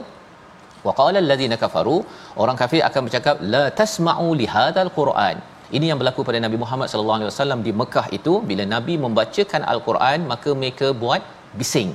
Wa 0.88 0.94
qala 1.02 1.18
allazina 1.24 1.58
kafaru 1.64 1.98
orang 2.44 2.58
kafir 2.62 2.82
akan 2.90 3.02
bercakap 3.08 3.38
la 3.54 3.66
tasma'u 3.82 4.28
li 4.42 4.48
hadzal 4.56 4.92
Quran. 5.00 5.38
Ini 5.78 5.86
yang 5.90 6.00
berlaku 6.02 6.22
pada 6.28 6.40
Nabi 6.46 6.58
Muhammad 6.64 6.88
sallallahu 6.92 7.18
alaihi 7.20 7.32
wasallam 7.32 7.60
di 7.68 7.72
Mekah 7.82 8.08
itu 8.18 8.34
bila 8.50 8.64
Nabi 8.74 8.96
membacakan 9.06 9.62
al-Quran 9.74 10.20
maka 10.32 10.50
mereka 10.62 10.88
buat 11.04 11.22
bising 11.60 11.90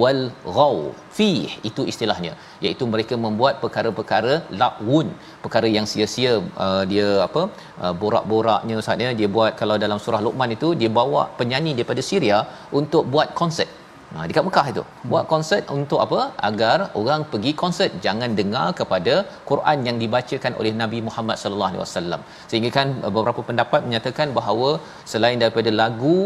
wal 0.00 0.22
ghaw 0.56 0.76
fi 1.16 1.30
itu 1.68 1.82
istilahnya 1.92 2.32
iaitu 2.64 2.84
mereka 2.92 3.16
membuat 3.24 3.54
perkara-perkara 3.64 4.34
la'un 4.60 5.08
perkara 5.44 5.68
yang 5.76 5.88
sia-sia 5.92 6.32
uh, 6.64 6.84
dia 6.92 7.08
apa 7.26 7.42
uh, 7.84 7.94
borak-boraknya 8.02 8.76
ustaz 8.82 9.04
dia 9.20 9.28
buat 9.36 9.52
kalau 9.60 9.78
dalam 9.84 10.00
surah 10.04 10.22
Luqman 10.26 10.52
itu 10.58 10.70
dia 10.82 10.92
bawa 11.00 11.22
penyanyi 11.40 11.74
daripada 11.78 12.04
Syria 12.10 12.40
untuk 12.80 13.04
buat 13.14 13.30
konsert 13.42 13.70
Ha, 14.14 14.24
dekat 14.28 14.44
Mekah 14.46 14.66
itu. 14.72 14.82
Buat 15.10 15.24
konsert 15.32 15.64
untuk 15.76 15.98
apa? 16.04 16.20
Agar 16.48 16.78
orang 17.00 17.20
pergi 17.32 17.52
konsert 17.60 17.92
jangan 18.06 18.30
dengar 18.40 18.66
kepada 18.80 19.14
Quran 19.50 19.86
yang 19.88 19.96
dibacakan 20.02 20.52
oleh 20.60 20.72
Nabi 20.80 20.98
Muhammad 21.08 21.36
sallallahu 21.42 21.70
alaihi 21.70 21.82
wasallam. 21.84 22.20
Sehingga 22.50 22.70
kan 22.78 22.88
beberapa 23.16 23.42
pendapat 23.50 23.86
menyatakan 23.86 24.34
bahawa 24.38 24.70
selain 25.12 25.38
daripada 25.42 25.70
lagu 25.82 26.16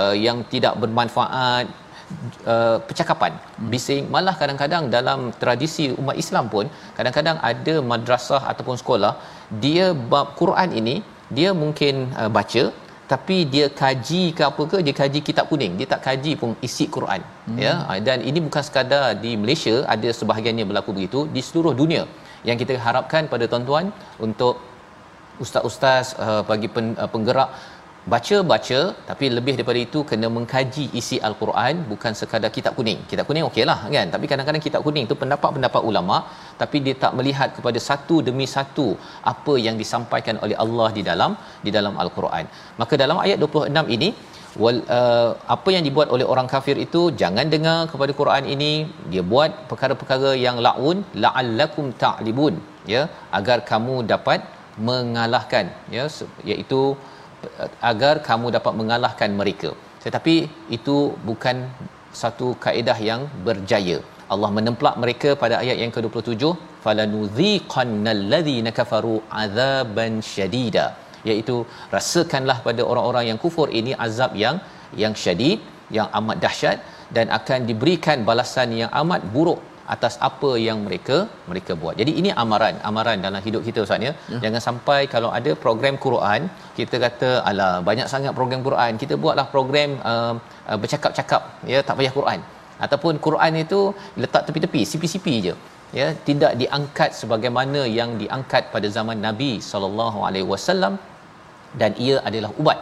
uh, 0.00 0.14
yang 0.26 0.40
tidak 0.54 0.78
bermanfaat 0.84 1.66
Uh, 2.52 2.78
percakapan. 2.88 3.32
Bising 3.72 4.04
malah 4.14 4.34
kadang-kadang 4.40 4.84
dalam 4.94 5.20
tradisi 5.42 5.84
umat 6.00 6.16
Islam 6.22 6.44
pun 6.54 6.66
kadang-kadang 6.96 7.36
ada 7.50 7.74
madrasah 7.90 8.42
ataupun 8.52 8.76
sekolah 8.80 9.12
dia 9.64 9.86
bab 10.12 10.28
Quran 10.40 10.70
ini 10.80 10.96
dia 11.36 11.50
mungkin 11.62 11.94
uh, 12.20 12.30
baca 12.36 12.64
tapi 13.12 13.36
dia 13.54 13.66
kaji 13.82 14.22
ke 14.36 14.42
apa 14.50 14.62
ke 14.72 14.78
dia 14.86 14.94
kaji 15.00 15.20
kitab 15.28 15.46
kuning. 15.50 15.72
Dia 15.78 15.88
tak 15.92 16.02
kaji 16.08 16.32
pun 16.40 16.50
isi 16.66 16.84
Quran 16.96 17.20
hmm. 17.22 17.58
ya. 17.64 17.72
Ah, 17.90 17.98
dan 18.08 18.18
ini 18.28 18.38
bukan 18.46 18.62
sekadar 18.68 19.06
di 19.24 19.32
Malaysia 19.42 19.74
ada 19.94 20.10
sebahagiannya 20.18 20.66
berlaku 20.70 20.92
begitu 20.98 21.20
di 21.34 21.42
seluruh 21.48 21.74
dunia. 21.82 22.04
Yang 22.48 22.56
kita 22.62 22.74
harapkan 22.86 23.24
pada 23.32 23.44
tuan-tuan 23.50 23.86
untuk 24.26 24.54
ustaz-ustaz 25.44 26.06
uh, 26.24 26.42
bagi 26.50 26.68
pen, 26.74 26.86
uh, 27.02 27.08
penggerak 27.12 27.50
baca-baca 28.12 28.80
tapi 29.08 29.24
lebih 29.36 29.52
daripada 29.58 29.80
itu 29.86 29.98
kena 30.10 30.28
mengkaji 30.36 30.84
isi 31.00 31.16
al-Quran 31.28 31.74
bukan 31.90 32.12
sekadar 32.20 32.50
kitab 32.56 32.72
kuning. 32.78 33.00
Kitab 33.10 33.24
kuning 33.28 33.46
okeylah 33.48 33.78
kan 33.94 34.08
tapi 34.14 34.26
kadang-kadang 34.30 34.62
kitab 34.66 34.82
kuning 34.86 35.06
tu 35.10 35.16
pendapat-pendapat 35.22 35.82
ulama 35.90 36.16
tapi 36.62 36.78
dia 36.86 36.94
tak 37.04 37.14
melihat 37.18 37.50
kepada 37.56 37.78
satu 37.88 38.18
demi 38.28 38.46
satu 38.56 38.88
apa 39.32 39.54
yang 39.66 39.78
disampaikan 39.82 40.38
oleh 40.44 40.58
Allah 40.64 40.88
di 40.98 41.04
dalam 41.10 41.32
di 41.66 41.72
dalam 41.76 41.96
al-Quran. 42.04 42.46
Maka 42.82 42.96
dalam 43.04 43.18
ayat 43.24 43.38
26 43.38 43.96
ini 43.96 44.10
wal 44.62 44.78
uh, 44.98 45.30
apa 45.54 45.68
yang 45.74 45.84
dibuat 45.88 46.08
oleh 46.14 46.26
orang 46.32 46.48
kafir 46.54 46.76
itu 46.86 47.02
jangan 47.20 47.46
dengar 47.54 47.78
kepada 47.92 48.12
Quran 48.20 48.44
ini 48.54 48.72
dia 49.12 49.22
buat 49.32 49.50
perkara-perkara 49.70 50.32
yang 50.46 50.58
laun 50.66 50.98
la'allakum 51.24 51.86
ta'libun 52.02 52.56
ya 52.94 53.02
agar 53.38 53.58
kamu 53.70 53.96
dapat 54.12 54.42
mengalahkan 54.88 55.66
ya 55.96 56.04
iaitu 56.50 56.80
agar 57.90 58.14
kamu 58.28 58.46
dapat 58.56 58.72
mengalahkan 58.80 59.30
mereka. 59.40 59.70
Tetapi 60.04 60.34
itu 60.76 60.96
bukan 61.28 61.56
satu 62.22 62.48
kaedah 62.64 62.98
yang 63.10 63.22
berjaya. 63.46 63.98
Allah 64.32 64.50
menemplak 64.56 64.94
mereka 65.02 65.30
pada 65.42 65.54
ayat 65.62 65.76
yang 65.82 65.92
ke-27 65.94 66.42
falanudhiqannal 66.84 68.22
ladzina 68.32 68.70
kafaru 68.78 69.14
azaban 69.42 70.14
syadida 70.32 70.86
iaitu 71.30 71.56
rasakanlah 71.94 72.56
pada 72.66 72.82
orang-orang 72.90 73.24
yang 73.30 73.38
kufur 73.44 73.68
ini 73.80 73.92
azab 74.06 74.32
yang 74.44 74.56
yang 75.02 75.14
syadid 75.24 75.58
yang 75.96 76.08
amat 76.18 76.38
dahsyat 76.44 76.78
dan 77.16 77.26
akan 77.38 77.60
diberikan 77.68 78.18
balasan 78.28 78.70
yang 78.80 78.90
amat 79.02 79.22
buruk 79.34 79.60
atas 79.94 80.14
apa 80.28 80.50
yang 80.66 80.78
mereka 80.86 81.16
mereka 81.50 81.72
buat. 81.82 81.94
Jadi 82.00 82.12
ini 82.20 82.30
amaran, 82.42 82.76
amaran 82.90 83.18
dalam 83.26 83.40
hidup 83.46 83.62
kita 83.68 83.80
Ustaz 83.86 84.06
ya. 84.08 84.12
ya. 84.32 84.38
Jangan 84.44 84.62
sampai 84.68 85.00
kalau 85.14 85.30
ada 85.38 85.52
program 85.64 85.96
Quran, 86.06 86.40
kita 86.78 86.98
kata 87.04 87.30
ala 87.50 87.68
banyak 87.88 88.08
sangat 88.14 88.32
program 88.38 88.62
Quran, 88.68 88.92
kita 89.02 89.16
buatlah 89.24 89.46
program 89.54 89.90
uh, 90.12 90.34
uh, 90.70 90.78
bercakap-cakap 90.82 91.42
ya, 91.74 91.80
tak 91.88 91.96
payah 92.00 92.14
Quran. 92.18 92.40
Ataupun 92.84 93.14
Quran 93.26 93.52
itu 93.64 93.80
letak 94.22 94.42
tepi-tepi, 94.48 94.82
sipi-sipi 94.92 95.34
je. 95.46 95.54
Ya, 95.98 96.06
tidak 96.28 96.52
diangkat 96.60 97.10
sebagaimana 97.20 97.80
yang 97.98 98.10
diangkat 98.20 98.62
pada 98.74 98.88
zaman 98.96 99.18
Nabi 99.26 99.50
sallallahu 99.70 100.18
alaihi 100.28 100.46
wasallam 100.52 100.94
dan 101.80 101.90
ia 102.06 102.16
adalah 102.28 102.50
ubat 102.60 102.78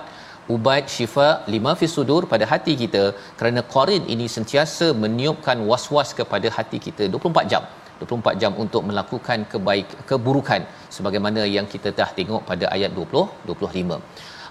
ubat 0.55 0.84
syifa 0.94 1.28
lima 1.55 1.72
fi 1.80 1.86
sudur 1.96 2.22
pada 2.32 2.44
hati 2.53 2.74
kita 2.82 3.03
kerana 3.38 3.62
qarin 3.74 4.05
ini 4.14 4.26
sentiasa 4.36 4.88
meniupkan 5.05 5.61
was-was 5.70 6.11
kepada 6.20 6.51
hati 6.57 6.80
kita 6.88 7.07
24 7.14 7.53
jam. 7.55 7.64
24 8.01 8.40
jam 8.42 8.53
untuk 8.64 8.82
melakukan 8.88 9.40
kebaik 9.53 9.88
keburukan 10.11 10.62
sebagaimana 10.96 11.42
yang 11.57 11.66
kita 11.72 11.88
dah 11.98 12.11
tengok 12.18 12.42
pada 12.51 12.66
ayat 12.76 12.92
20 12.98 13.24
25 13.48 13.98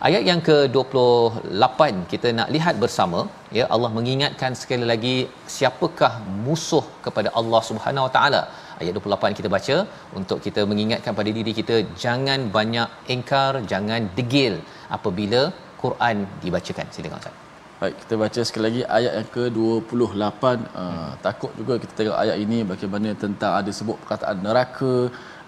ayat 0.07 0.23
yang 0.29 0.41
ke-28 0.47 1.79
kita 2.11 2.27
nak 2.37 2.49
lihat 2.55 2.75
bersama 2.83 3.19
ya 3.57 3.65
Allah 3.75 3.91
mengingatkan 3.97 4.53
sekali 4.61 4.85
lagi 4.91 5.15
siapakah 5.55 6.11
musuh 6.45 6.85
kepada 7.05 7.29
Allah 7.39 7.61
Subhanahu 7.69 8.07
Wa 8.07 8.13
Taala. 8.17 8.41
Ayat 8.81 8.93
28 8.97 9.37
kita 9.39 9.49
baca 9.55 9.77
untuk 10.19 10.37
kita 10.45 10.61
mengingatkan 10.71 11.13
pada 11.19 11.31
diri 11.37 11.53
kita 11.59 11.77
jangan 12.03 12.39
banyak 12.57 12.89
engkar 13.15 13.51
jangan 13.71 14.03
degil 14.19 14.53
apabila 14.97 15.41
Quran 15.84 16.17
dibacakan. 16.43 16.88
Silakan 16.95 17.21
Ustaz. 17.21 17.36
Baik, 17.80 17.95
kita 18.01 18.13
baca 18.21 18.41
sekali 18.47 18.63
lagi 18.67 18.82
ayat 18.97 19.13
yang 19.17 19.27
ke-28. 19.36 20.43
Uh, 20.43 20.55
hmm. 20.84 21.11
takut 21.25 21.51
juga 21.59 21.73
kita 21.84 21.93
tengok 21.99 22.17
ayat 22.23 22.38
ini 22.43 22.57
bagaimana 22.71 23.09
tentang 23.23 23.51
ada 23.59 23.71
sebut 23.77 23.95
perkataan 24.03 24.43
neraka. 24.47 24.95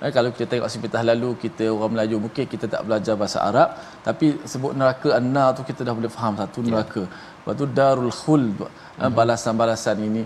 Eh, 0.01 0.11
kalau 0.15 0.29
kita 0.35 0.45
tengok 0.51 0.69
sepintas 0.73 1.03
lalu 1.09 1.29
kita 1.43 1.65
orang 1.75 1.91
Melayu 1.93 2.17
mungkin 2.25 2.45
kita 2.53 2.65
tak 2.73 2.81
belajar 2.87 3.13
bahasa 3.21 3.39
Arab 3.49 3.75
tapi 4.07 4.27
sebut 4.51 4.71
neraka 4.79 5.09
anna 5.19 5.43
tu 5.57 5.61
kita 5.69 5.81
dah 5.87 5.93
boleh 5.99 6.11
faham 6.17 6.39
satu 6.39 6.63
ya. 6.63 6.67
neraka. 6.71 7.03
Lepas 7.03 7.53
tu 7.59 7.65
darul 7.79 8.15
khuld 8.21 8.57
eh, 8.63 8.69
hmm. 8.69 9.11
balasan-balasan 9.19 9.99
ini 10.07 10.23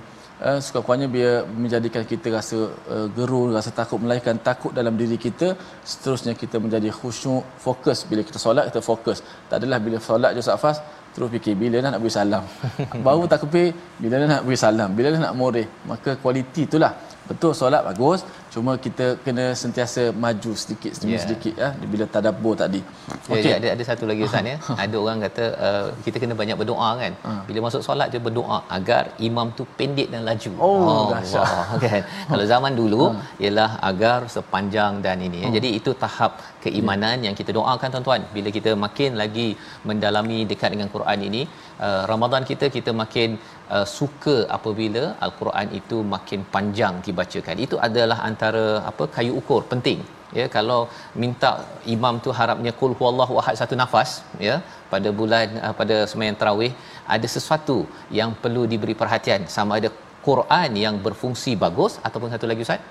uh, 0.48 0.60
suka-sukannya 0.66 1.08
biar 1.16 1.34
menjadikan 1.64 2.04
kita 2.12 2.28
rasa 2.38 2.58
uh, 2.96 3.08
gerun, 3.18 3.50
rasa 3.58 3.72
takut 3.80 4.00
melahirkan 4.04 4.38
takut 4.50 4.72
dalam 4.80 4.94
diri 5.02 5.18
kita 5.26 5.48
seterusnya 5.92 6.34
kita 6.44 6.60
menjadi 6.64 6.90
khusyuk 6.98 7.44
fokus. 7.66 8.04
Bila 8.10 8.22
kita 8.30 8.40
solat 8.46 8.68
kita 8.72 8.82
fokus. 8.92 9.20
Tak 9.50 9.58
adalah 9.62 9.80
bila 9.86 10.00
solat 10.10 10.32
je 10.38 10.44
Safas 10.50 10.80
terus 11.16 11.30
fikir 11.36 11.56
bila 11.56 11.80
nak 11.84 12.00
beri 12.04 12.12
salam? 12.12 12.44
Baru 13.08 13.24
tak 13.32 13.48
kepik 13.48 13.72
bila 14.04 14.16
nak 14.32 14.42
beri 14.48 14.58
salam? 14.60 14.90
Bila 14.98 15.16
nak 15.26 15.36
moreh? 15.40 15.68
Maka 15.92 16.20
kualiti 16.24 16.68
itulah 16.68 16.92
betul 17.30 17.52
solat 17.60 17.82
bagus 17.90 18.22
cuma 18.54 18.74
kita 18.86 19.06
kena 19.26 19.46
sentiasa 19.62 20.04
maju 20.24 20.52
sedikit 20.62 20.92
demi 21.00 21.14
yeah. 21.14 21.24
sedikit 21.24 21.54
ya 21.62 21.70
bila 21.94 22.06
tadabbur 22.16 22.54
tadi 22.62 22.82
ya, 22.82 23.34
okey 23.36 23.52
ada 23.58 23.68
ada 23.76 23.84
satu 23.90 24.04
lagi 24.10 24.22
ustaz 24.28 24.52
ya 24.52 24.58
ada 24.84 24.96
orang 25.04 25.20
kata 25.26 25.46
uh, 25.68 25.88
kita 26.06 26.18
kena 26.24 26.36
banyak 26.42 26.58
berdoa 26.62 26.90
kan 27.02 27.14
uh. 27.30 27.42
bila 27.48 27.60
masuk 27.68 27.82
solat 27.88 28.08
je 28.14 28.22
berdoa 28.28 28.60
agar 28.78 29.04
imam 29.28 29.50
tu 29.58 29.66
pendek 29.80 30.10
dan 30.14 30.24
laju 30.30 30.52
oh, 30.68 30.78
oh 30.92 31.04
dahsyat 31.14 31.84
kan 31.86 32.02
kalau 32.32 32.46
zaman 32.54 32.74
dulu 32.82 33.04
uh. 33.10 33.44
ialah 33.44 33.70
agar 33.92 34.20
sepanjang 34.36 35.02
dan 35.08 35.20
ini 35.28 35.40
ya. 35.44 35.50
uh. 35.50 35.54
jadi 35.58 35.72
itu 35.80 35.94
tahap 36.06 36.34
keimanan 36.66 37.18
yeah. 37.18 37.26
yang 37.28 37.36
kita 37.42 37.52
doakan 37.58 37.90
tuan-tuan 37.96 38.24
bila 38.38 38.52
kita 38.58 38.74
makin 38.86 39.12
lagi 39.24 39.48
mendalami 39.90 40.40
dekat 40.52 40.72
dengan 40.76 40.90
Quran 40.96 41.20
ini 41.30 41.42
uh, 41.86 42.02
Ramadan 42.12 42.44
kita 42.52 42.68
kita 42.78 42.94
makin 43.04 43.30
uh, 43.76 43.86
suka 43.98 44.36
apabila 44.58 45.04
al-Quran 45.26 45.68
itu 45.80 45.98
makin 46.16 46.42
panjang 46.56 46.96
dibacakan. 47.08 47.58
Itu 47.66 47.78
adalah 47.88 48.20
antara 48.30 48.66
apa 48.92 49.06
kayu 49.16 49.34
ukur 49.42 49.62
penting. 49.74 50.02
Ya 50.40 50.46
kalau 50.56 50.80
minta 51.22 51.50
imam 51.96 52.16
tu 52.24 52.30
harapnya 52.40 52.72
kul 52.80 52.94
huwallahu 53.00 53.34
ahad 53.42 53.56
satu 53.62 53.76
nafas 53.82 54.10
ya 54.48 54.56
pada 54.94 55.10
bulan 55.20 55.48
uh, 55.66 55.74
pada 55.80 55.98
sembahyang 56.12 56.40
tarawih 56.42 56.72
ada 57.16 57.28
sesuatu 57.36 57.78
yang 58.20 58.32
perlu 58.44 58.64
diberi 58.72 58.96
perhatian 59.02 59.44
sama 59.56 59.74
ada 59.80 59.92
Quran 60.28 60.72
yang 60.86 60.96
berfungsi 61.06 61.54
bagus 61.64 61.96
ataupun 62.08 62.30
satu 62.34 62.48
lagi 62.52 62.68
ustaz 62.68 62.82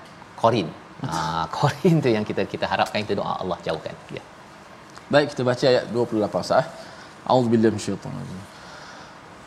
Qorin. 0.41 0.69
Ah 1.13 1.45
Qorin 1.55 1.95
tu 2.03 2.09
yang 2.15 2.25
kita 2.29 2.43
kita 2.51 2.65
harapkan 2.71 2.99
kita 3.05 3.15
doa 3.19 3.33
Allah 3.43 3.57
jauhkan. 3.67 3.95
Ya. 4.17 4.23
Baik 5.13 5.27
kita 5.31 5.43
baca 5.49 5.65
ayat 5.73 5.85
28 5.93 6.49
sah. 6.49 6.65
A'udzubillahi 7.29 7.71
minasyaitanir 7.75 8.21
rajim. 8.21 8.54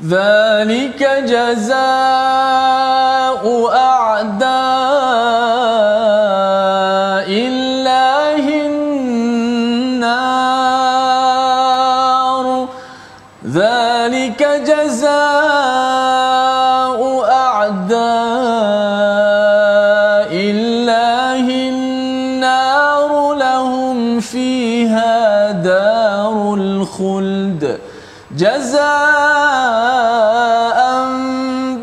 ذلك 0.07 1.03
جزاء 1.27 1.79
أعداء 3.75 4.49
الله. 7.31 7.88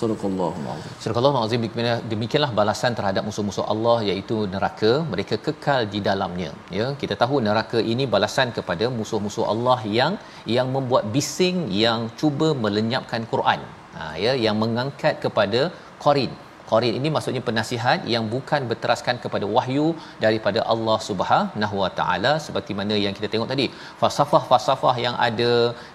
صدق 0.00 0.22
الله 0.30 0.52
العظيم 0.62 0.90
Surah 1.02 1.18
Al-Azim 1.18 1.62
demikianlah 2.10 2.50
balasan 2.58 2.92
terhadap 2.98 3.22
musuh-musuh 3.28 3.64
Allah 3.72 3.96
iaitu 4.08 4.36
neraka 4.52 4.90
mereka 5.12 5.34
kekal 5.46 5.80
di 5.94 6.00
dalamnya 6.08 6.50
ya 6.78 6.86
kita 7.00 7.14
tahu 7.22 7.36
neraka 7.48 7.78
ini 7.92 8.04
balasan 8.14 8.48
kepada 8.58 8.86
musuh-musuh 8.98 9.44
Allah 9.52 9.78
yang 9.98 10.12
yang 10.56 10.68
membuat 10.76 11.04
bising 11.14 11.58
yang 11.84 12.00
cuba 12.20 12.48
melenyapkan 12.64 13.22
Quran 13.32 13.60
ha 13.96 14.04
ya 14.24 14.34
yang 14.46 14.56
mengangkat 14.62 15.14
kepada 15.24 15.60
qarin 16.04 16.32
qarin 16.71 16.93
ini 16.99 17.09
maksudnya 17.15 17.41
penasihat 17.49 17.99
yang 18.13 18.25
bukan 18.33 18.61
berteraskan 18.71 19.15
kepada 19.23 19.45
wahyu 19.55 19.87
daripada 20.25 20.59
Allah 20.73 20.97
Subhanahu 21.09 21.75
Wa 21.83 21.91
Taala 21.99 22.33
seperti 22.45 22.73
mana 22.79 22.95
yang 23.05 23.15
kita 23.17 23.29
tengok 23.33 23.49
tadi. 23.53 23.67
Falsafah-falsafah 24.01 24.95
yang 25.05 25.15
ada 25.27 25.51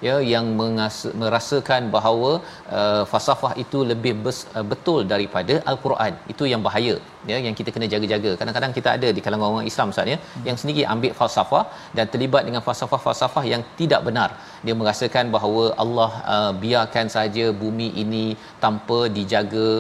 ya 0.09 0.16
yang 0.35 0.49
mengas- 0.61 1.14
merasakan 1.23 1.83
bahawa 1.97 2.33
uh, 2.79 3.03
falsafah 3.12 3.53
itu 3.64 3.81
lebih 3.93 4.14
bes- 4.27 4.47
uh, 4.59 4.66
betul 4.75 5.01
daripada 5.14 5.57
al-Quran. 5.73 6.14
Itu 6.35 6.47
yang 6.53 6.62
bahaya 6.68 6.97
ya 7.31 7.37
yang 7.47 7.55
kita 7.59 7.70
kena 7.75 7.87
jaga-jaga. 7.93 8.31
Kadang-kadang 8.41 8.73
kita 8.79 8.89
ada 8.97 9.09
di 9.16 9.20
kalangan 9.25 9.49
orang 9.55 9.68
Islam 9.70 9.93
Ustaz 9.93 10.12
ya 10.12 10.18
hmm. 10.18 10.45
yang 10.49 10.57
sendiri 10.61 10.83
ambil 10.95 11.12
falsafah 11.20 11.64
dan 11.97 12.07
terlibat 12.12 12.43
dengan 12.49 12.62
falsafah-falsafah 12.66 13.45
yang 13.53 13.62
tidak 13.81 14.01
benar. 14.09 14.29
Dia 14.66 14.75
merasakan 14.81 15.25
bahawa 15.37 15.64
Allah 15.85 16.11
uh, 16.35 16.53
biarkan 16.64 17.09
saja 17.16 17.47
bumi 17.62 17.89
ini 18.05 18.25
tanpa 18.64 18.99
dijaga 19.16 19.70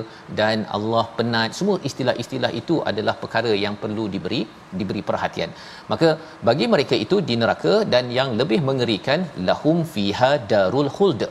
dan 0.40 0.64
Allah 0.78 1.04
penat. 1.18 1.50
Semua 1.58 1.76
istilah-istilah 1.90 2.52
itu 2.62 2.76
adalah 2.92 3.16
perkara 3.24 3.52
yang 3.64 3.76
perlu 3.82 4.06
diberi 4.14 4.42
diberi 4.80 5.02
perhatian. 5.10 5.52
Maka 5.92 6.08
bagi 6.48 6.66
mereka 6.74 6.96
itu 7.04 7.18
di 7.28 7.36
neraka 7.42 7.74
dan 7.94 8.04
yang 8.18 8.30
lebih 8.40 8.60
mengerikan 8.70 9.22
lahum 9.50 9.78
fiha 9.94 10.32
darul 10.52 10.90
khuld. 10.98 11.22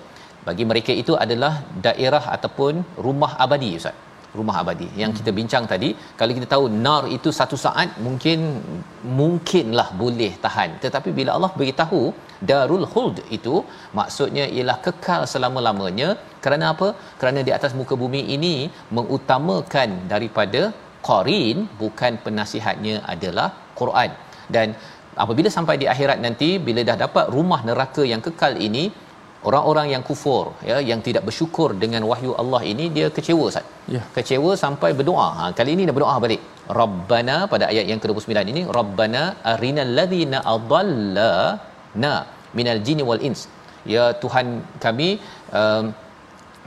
Bagi 0.47 0.65
mereka 0.69 0.93
itu 1.01 1.13
adalah 1.23 1.53
daerah 1.87 2.23
ataupun 2.35 2.75
rumah 3.05 3.33
abadi 3.45 3.69
ustaz 3.79 3.97
rumah 4.39 4.55
abadi. 4.61 4.87
Yang 5.01 5.11
kita 5.19 5.31
bincang 5.39 5.65
tadi 5.71 5.89
kalau 6.19 6.33
kita 6.37 6.47
tahu 6.53 6.65
nar 6.85 7.03
itu 7.17 7.29
satu 7.39 7.57
saat 7.65 7.89
mungkin 8.05 8.39
mungkinlah 9.19 9.87
boleh 10.01 10.31
tahan. 10.45 10.71
Tetapi 10.83 11.09
bila 11.19 11.31
Allah 11.37 11.51
beritahu 11.59 12.01
darul 12.51 12.85
khuld 12.93 13.17
itu 13.37 13.55
maksudnya 13.99 14.45
ialah 14.55 14.77
kekal 14.85 15.23
selama-lamanya. 15.33 16.09
Kerana 16.45 16.65
apa? 16.73 16.87
Kerana 17.21 17.41
di 17.47 17.51
atas 17.57 17.73
muka 17.79 17.95
bumi 18.03 18.21
ini 18.37 18.55
mengutamakan 18.97 19.89
daripada 20.13 20.63
qarin 21.07 21.57
bukan 21.81 22.13
penasihatnya 22.25 22.95
adalah 23.13 23.47
Quran. 23.79 24.11
Dan 24.55 24.67
apabila 25.23 25.49
sampai 25.57 25.75
di 25.81 25.87
akhirat 25.93 26.19
nanti 26.25 26.49
bila 26.67 26.81
dah 26.89 26.97
dapat 27.05 27.25
rumah 27.35 27.61
neraka 27.69 28.03
yang 28.11 28.21
kekal 28.27 28.55
ini 28.67 28.83
orang-orang 29.49 29.87
yang 29.93 30.03
kufur 30.09 30.43
ya 30.69 30.77
yang 30.89 30.99
tidak 31.07 31.23
bersyukur 31.27 31.69
dengan 31.83 32.01
wahyu 32.09 32.31
Allah 32.41 32.61
ini 32.71 32.85
dia 32.97 33.07
kecewa 33.17 33.45
Ustaz. 33.51 33.65
Ya. 33.93 34.01
Kecewa 34.17 34.51
sampai 34.63 34.89
berdoa. 34.99 35.27
Ha 35.37 35.45
kali 35.59 35.71
ini 35.75 35.85
dia 35.87 35.95
berdoa 35.97 36.15
balik. 36.25 36.41
Rabbana 36.79 37.37
pada 37.53 37.65
ayat 37.71 37.85
yang 37.91 37.99
ke-29 38.03 38.51
ini 38.53 38.61
Rabbana 38.77 39.23
arinal 39.53 39.91
ladzina 39.99 40.39
adallana 40.53 42.13
minal 42.59 42.81
jinni 42.87 43.05
wal 43.09 43.23
ins. 43.29 43.41
Ya 43.93 44.05
Tuhan 44.23 44.47
kami 44.85 45.09
um, 45.59 45.85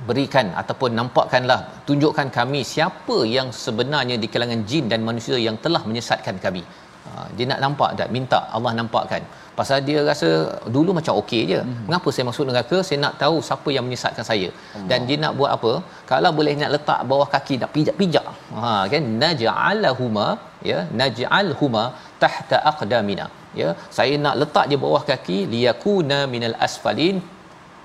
berikan 0.09 0.47
ataupun 0.61 0.91
nampakkanlah 0.99 1.61
tunjukkan 1.89 2.29
kami 2.39 2.61
siapa 2.75 3.16
yang 3.37 3.49
sebenarnya 3.64 4.16
di 4.22 4.29
kalangan 4.33 4.62
jin 4.70 4.87
dan 4.93 5.01
manusia 5.09 5.37
yang 5.47 5.57
telah 5.64 5.83
menyesatkan 5.91 6.39
kami. 6.47 6.62
Ha, 7.05 7.11
dia 7.37 7.47
nak 7.51 7.61
nampak 7.64 7.91
tak 8.01 8.11
minta 8.16 8.39
Allah 8.57 8.72
nampakkan 8.81 9.22
pasal 9.59 9.78
dia 9.88 9.98
rasa 10.09 10.28
dulu 10.76 10.90
macam 10.98 11.14
okey 11.20 11.42
je. 11.50 11.61
Hmm. 11.62 11.74
mengapa 11.88 12.09
saya 12.14 12.24
masuk 12.30 12.44
neraka? 12.50 12.76
Saya 12.86 12.98
nak 13.05 13.14
tahu 13.22 13.36
siapa 13.48 13.68
yang 13.76 13.84
menyesatkan 13.86 14.26
saya. 14.30 14.48
Allah. 14.55 14.86
dan 14.90 15.09
dia 15.09 15.18
nak 15.24 15.32
buat 15.38 15.50
apa? 15.57 15.72
Kalau 16.12 16.30
boleh 16.38 16.55
nak 16.61 16.72
letak 16.76 17.00
bawah 17.11 17.28
kaki 17.34 17.57
nak 17.62 17.70
pijak-pijak 17.76 18.26
ha 18.61 18.72
kan? 18.92 19.05
Naj'alahuma 19.24 20.26
ya 20.70 20.78
naj'alhuma 21.00 21.84
tahta 22.22 22.59
aqdamina. 22.72 23.26
Ya 23.61 23.68
saya 23.98 24.14
nak 24.24 24.36
letak 24.42 24.66
dia 24.70 24.80
bawah 24.86 25.02
kaki 25.12 25.38
liyakuna 25.55 26.18
minal 26.34 26.57
asfalin. 26.68 27.18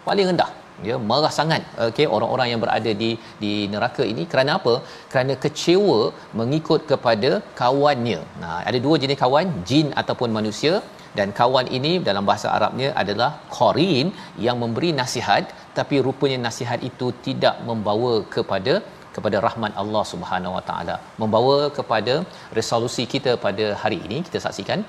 Paling 0.07 0.27
rendah. 0.31 0.51
Ya 0.87 0.95
marah 1.09 1.31
sangat. 1.37 1.61
Okey 1.89 2.05
orang-orang 2.15 2.47
yang 2.51 2.61
berada 2.65 2.91
di 3.01 3.09
di 3.41 3.51
neraka 3.73 4.03
ini. 4.11 4.23
Kerana 4.31 4.51
apa? 4.59 4.73
Kerana 5.11 5.33
kecewa 5.43 5.99
mengikut 6.39 6.81
kepada 6.91 7.31
kawannya. 7.61 8.19
Nah 8.43 8.57
ada 8.69 8.79
dua 8.85 8.95
jenis 9.03 9.19
kawan 9.23 9.49
jin 9.71 9.89
ataupun 10.01 10.31
manusia 10.39 10.73
dan 11.17 11.29
kawan 11.39 11.67
ini 11.77 11.91
dalam 12.07 12.23
bahasa 12.29 12.47
Arabnya 12.57 12.89
adalah 13.01 13.29
qarin 13.57 14.07
yang 14.45 14.57
memberi 14.63 14.89
nasihat 15.01 15.45
tapi 15.77 15.97
rupanya 16.07 16.39
nasihat 16.47 16.81
itu 16.89 17.09
tidak 17.27 17.55
membawa 17.69 18.13
kepada 18.35 18.75
kepada 19.15 19.37
rahmat 19.47 19.71
Allah 19.83 20.03
Subhanahu 20.13 20.55
Wa 20.57 20.63
Taala 20.69 20.95
membawa 21.21 21.57
kepada 21.77 22.15
resolusi 22.59 23.05
kita 23.13 23.31
pada 23.45 23.65
hari 23.83 23.99
ini 24.07 24.19
kita 24.27 24.41
saksikan 24.45 24.81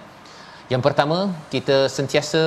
yang 0.72 0.82
pertama 0.86 1.18
kita 1.54 1.78
sentiasa 1.98 2.42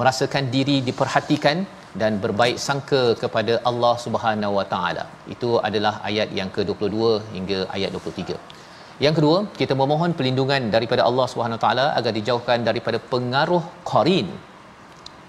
merasakan 0.00 0.44
diri 0.54 0.76
diperhatikan 0.88 1.58
dan 2.00 2.12
berbaik 2.24 2.56
sangka 2.66 3.02
kepada 3.22 3.54
Allah 3.70 3.94
Subhanahu 4.04 4.56
Wa 4.58 4.66
Taala. 4.72 5.04
Itu 5.34 5.50
adalah 5.68 5.94
ayat 6.08 6.28
yang 6.38 6.50
ke-22 6.56 6.98
hingga 7.36 7.58
ayat 7.76 7.90
23. 7.96 8.36
Yang 9.04 9.14
kedua, 9.18 9.38
kita 9.60 9.74
memohon 9.80 10.12
perlindungan 10.18 10.62
daripada 10.74 11.02
Allah 11.08 11.26
Subhanahu 11.32 11.60
Taala 11.64 11.86
agar 11.98 12.12
dijauhkan 12.18 12.60
daripada 12.68 12.98
pengaruh 13.12 13.64
qarin. 13.90 14.28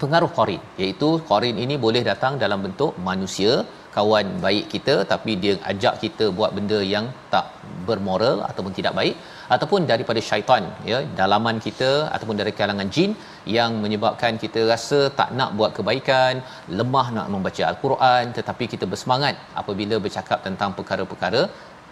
Pengaruh 0.02 0.30
qarin, 0.38 0.62
iaitu 0.82 1.08
qarin 1.30 1.56
ini 1.64 1.76
boleh 1.84 2.02
datang 2.10 2.34
dalam 2.42 2.60
bentuk 2.66 2.92
manusia, 3.08 3.52
kawan 3.96 4.26
baik 4.44 4.64
kita 4.74 4.94
tapi 5.12 5.32
dia 5.42 5.54
ajak 5.70 5.94
kita 6.04 6.24
buat 6.38 6.50
benda 6.56 6.78
yang 6.94 7.06
tak 7.32 7.46
bermoral 7.88 8.36
ataupun 8.48 8.72
tidak 8.78 8.94
baik 9.00 9.14
ataupun 9.54 9.80
daripada 9.90 10.20
syaitan 10.28 10.64
ya 10.90 10.98
dalaman 11.20 11.56
kita 11.66 11.90
ataupun 12.14 12.36
dari 12.40 12.52
kalangan 12.58 12.88
jin 12.96 13.12
yang 13.56 13.72
menyebabkan 13.84 14.34
kita 14.44 14.62
rasa 14.72 15.00
tak 15.20 15.30
nak 15.38 15.52
buat 15.58 15.72
kebaikan 15.78 16.34
lemah 16.80 17.06
nak 17.18 17.28
membaca 17.34 17.62
al-Quran 17.70 18.24
tetapi 18.38 18.66
kita 18.74 18.86
bersemangat 18.92 19.36
apabila 19.62 19.98
bercakap 20.06 20.40
tentang 20.48 20.72
perkara-perkara 20.78 21.42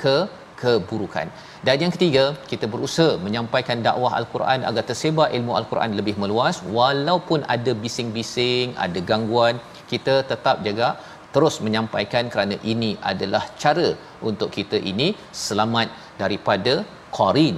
ke 0.02 0.16
keburukan. 0.60 1.26
Dan 1.66 1.76
yang 1.84 1.92
ketiga, 1.96 2.24
kita 2.50 2.66
berusaha 2.74 3.12
menyampaikan 3.26 3.84
dakwah 3.86 4.12
al-Quran 4.20 4.60
agar 4.68 4.84
tersebar 4.90 5.28
ilmu 5.38 5.52
al-Quran 5.60 5.98
lebih 6.00 6.14
meluas 6.22 6.58
walaupun 6.78 7.42
ada 7.56 7.74
bising-bising, 7.84 8.74
ada 8.86 9.00
gangguan, 9.10 9.56
kita 9.92 10.14
tetap 10.30 10.58
jaga 10.66 10.88
terus 11.34 11.56
menyampaikan 11.66 12.24
kerana 12.32 12.56
ini 12.72 12.90
adalah 13.10 13.42
cara 13.62 13.88
untuk 14.28 14.48
kita 14.56 14.78
ini 14.90 15.08
selamat 15.44 15.88
daripada 16.22 16.74
qarin 17.18 17.56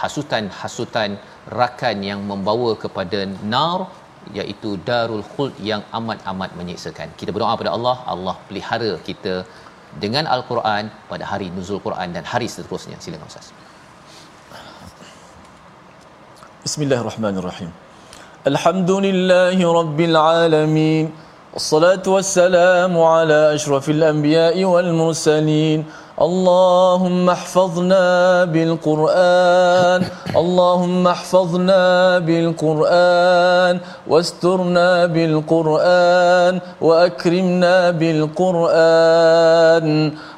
hasutan-hasutan 0.00 1.10
rakan 1.60 1.98
yang 2.10 2.20
membawa 2.30 2.70
kepada 2.84 3.20
nar 3.54 3.80
iaitu 4.38 4.70
darul 4.88 5.24
khuld 5.32 5.54
yang 5.70 5.82
amat-amat 5.98 6.50
menyiksakan. 6.58 7.08
Kita 7.20 7.30
berdoa 7.34 7.54
pada 7.60 7.72
Allah, 7.76 7.96
Allah 8.14 8.36
pelihara 8.48 8.92
kita 9.08 9.34
dengan 9.95 10.27
al-Quran 10.27 10.91
pada 11.07 11.23
hari 11.23 11.47
nuzul 11.51 11.79
Quran 11.79 12.11
dan 12.11 12.23
hari 12.27 12.51
seterusnya. 12.51 12.99
Silakan 12.99 13.27
Ustaz. 13.27 13.51
Bismillahirrahmanirrahim. 16.65 17.69
Alhamdulillahi 18.45 19.61
rabbil 19.63 20.15
alamin. 20.17 21.05
والصلاة 21.55 22.03
والسلام 22.03 22.91
على 22.91 23.55
أشرف 23.55 23.89
الأنبياء 23.89 24.59
والمرسلين 24.59 25.79
اللهم 26.20 27.30
احفظنا 27.30 28.44
بالقرآن 28.44 30.04
اللهم 30.36 31.06
احفظنا 31.06 32.18
بالقرآن 32.18 33.80
واسترنا 34.08 35.06
بالقرآن 35.06 36.60
وأكرمنا 36.80 37.90
بالقرآن. 37.90 39.86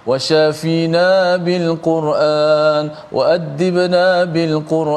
وشافينا 0.07 1.37
بالقرآن 1.37 2.91
وأدبنا 3.13 4.25
بالقرآن 4.25 4.93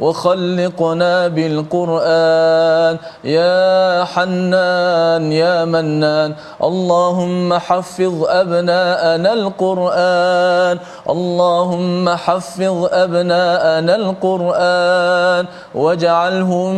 وخلقنا 0.00 1.28
بالقرآن. 1.28 2.96
يا 3.24 4.04
حنان 4.04 5.32
يا 5.32 5.64
منان 5.64 6.34
اللهم 6.62 7.54
حفظ 7.54 8.24
أبناءنا 8.26 9.32
القرآن. 9.32 10.78
اللهم 11.10 12.08
حفظ 12.08 12.88
أبناءنا 12.92 13.96
القرآن 13.96 15.46
واجعلهم 15.74 16.74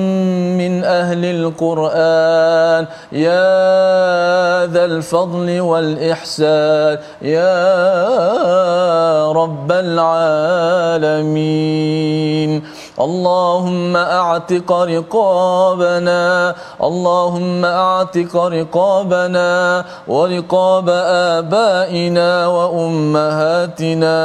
من 0.59 0.85
أهل 0.85 1.25
القرآن. 1.25 2.87
يا 3.13 4.67
ذا 4.67 4.85
الفضل 4.85 5.61
والإحسان 5.61 6.42
الإحسان. 6.43 6.99
يا 7.23 7.63
رب 9.33 9.73
العالمين. 9.73 10.63
اللهم 13.01 13.97
أعتق 13.97 14.73
رقابنا 14.73 16.55
اللهم 16.83 17.65
أعتق 17.65 18.37
رقابنا 18.37 19.85
ورقاب 20.09 20.89
آبائنا 21.39 22.47
وأمهاتنا. 22.47 24.21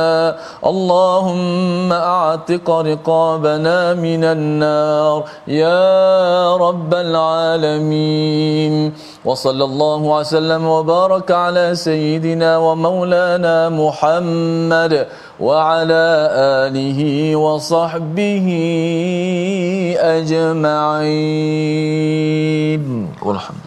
اللهم 0.65 1.93
أعتق 1.93 2.71
رقابنا 2.71 3.93
من 3.93 4.23
النار. 4.23 5.23
يا 5.47 6.55
رب 6.55 6.93
العالمين. 6.93 8.93
وصلى 9.25 9.63
الله 9.63 9.95
وسلم 9.95 10.67
وبارك 10.67 11.31
على 11.31 11.75
سيدنا 11.75 12.57
ومولانا 12.57 13.69
محمد. 13.69 15.07
وعلى 15.39 16.29
آله 16.33 17.35
وصحبه 17.35 18.47
أجمعين. 19.99 21.77
والحمد 23.21 23.66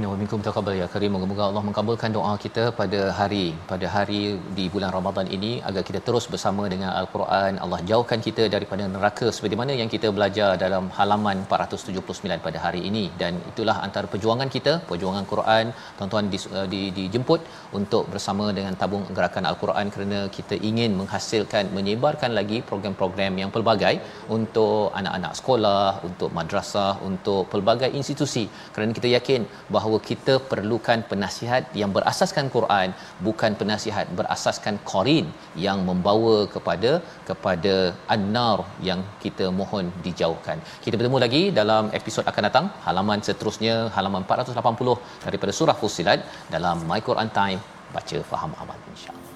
Amin. 0.00 0.12
Wa 0.12 0.18
minkum 0.20 0.40
taqabbal 0.44 0.76
ya 0.80 0.86
karim. 0.92 1.10
Moga-moga 1.14 1.42
Allah 1.46 1.62
mengabulkan 1.66 2.10
doa 2.16 2.30
kita 2.44 2.62
pada 2.78 3.00
hari 3.18 3.42
pada 3.70 3.86
hari 3.94 4.20
di 4.58 4.64
bulan 4.74 4.90
Ramadan 4.96 5.26
ini 5.36 5.50
agar 5.68 5.82
kita 5.88 6.00
terus 6.06 6.24
bersama 6.32 6.62
dengan 6.72 6.90
Al-Quran. 7.00 7.60
Allah 7.64 7.78
jauhkan 7.90 8.20
kita 8.26 8.44
daripada 8.54 8.84
neraka 8.94 9.26
seperti 9.36 9.56
mana 9.60 9.72
yang 9.80 9.90
kita 9.94 10.08
belajar 10.18 10.48
dalam 10.62 10.84
halaman 10.98 11.36
479 11.50 12.46
pada 12.46 12.58
hari 12.64 12.80
ini 12.90 13.04
dan 13.22 13.34
itulah 13.50 13.76
antara 13.86 14.08
perjuangan 14.12 14.48
kita, 14.54 14.72
perjuangan 14.92 15.26
Quran. 15.32 15.74
Tuan-tuan 15.98 16.32
di, 16.34 16.40
eh, 16.60 16.66
di, 16.74 16.80
dijemput 17.00 17.42
untuk 17.80 18.08
bersama 18.14 18.46
dengan 18.60 18.72
tabung 18.84 19.04
gerakan 19.18 19.50
Al-Quran 19.52 19.92
kerana 19.96 20.22
kita 20.38 20.58
ingin 20.70 20.96
menghasilkan 21.02 21.76
menyebarkan 21.80 22.32
lagi 22.40 22.60
program-program 22.72 23.36
yang 23.42 23.52
pelbagai 23.58 23.94
untuk 24.38 24.96
anak-anak 25.02 25.34
sekolah, 25.42 25.86
untuk 26.10 26.32
madrasah, 26.40 26.92
untuk 27.10 27.44
pelbagai 27.52 27.92
institusi 28.02 28.46
kerana 28.72 28.92
kita 29.00 29.10
yakin 29.18 29.42
bahawa 29.76 29.89
bahawa 29.90 30.06
kita 30.10 30.34
perlukan 30.50 30.98
penasihat 31.10 31.62
yang 31.80 31.90
berasaskan 31.96 32.46
Quran 32.56 32.88
bukan 33.26 33.52
penasihat 33.60 34.06
berasaskan 34.18 34.74
Qarin 34.90 35.26
yang 35.64 35.78
membawa 35.88 36.36
kepada 36.54 36.90
kepada 37.28 37.74
an-nar 38.14 38.58
yang 38.88 39.00
kita 39.24 39.46
mohon 39.60 39.90
dijauhkan. 40.06 40.62
Kita 40.84 40.94
bertemu 40.98 41.18
lagi 41.24 41.42
dalam 41.60 41.90
episod 41.98 42.24
akan 42.32 42.42
datang 42.48 42.66
halaman 42.86 43.18
seterusnya 43.28 43.74
halaman 43.96 44.22
480 44.30 45.26
daripada 45.26 45.52
surah 45.58 45.76
Fussilat 45.82 46.22
dalam 46.54 46.86
My 46.90 47.00
Quran 47.08 47.30
Time 47.40 47.60
baca 47.96 48.18
faham 48.30 48.54
amal 48.62 48.78
insya-Allah. 48.94 49.28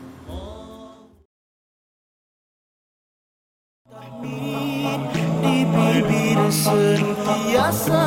Di 4.24 5.58
bibir 5.74 6.40
sentiasa 6.64 8.04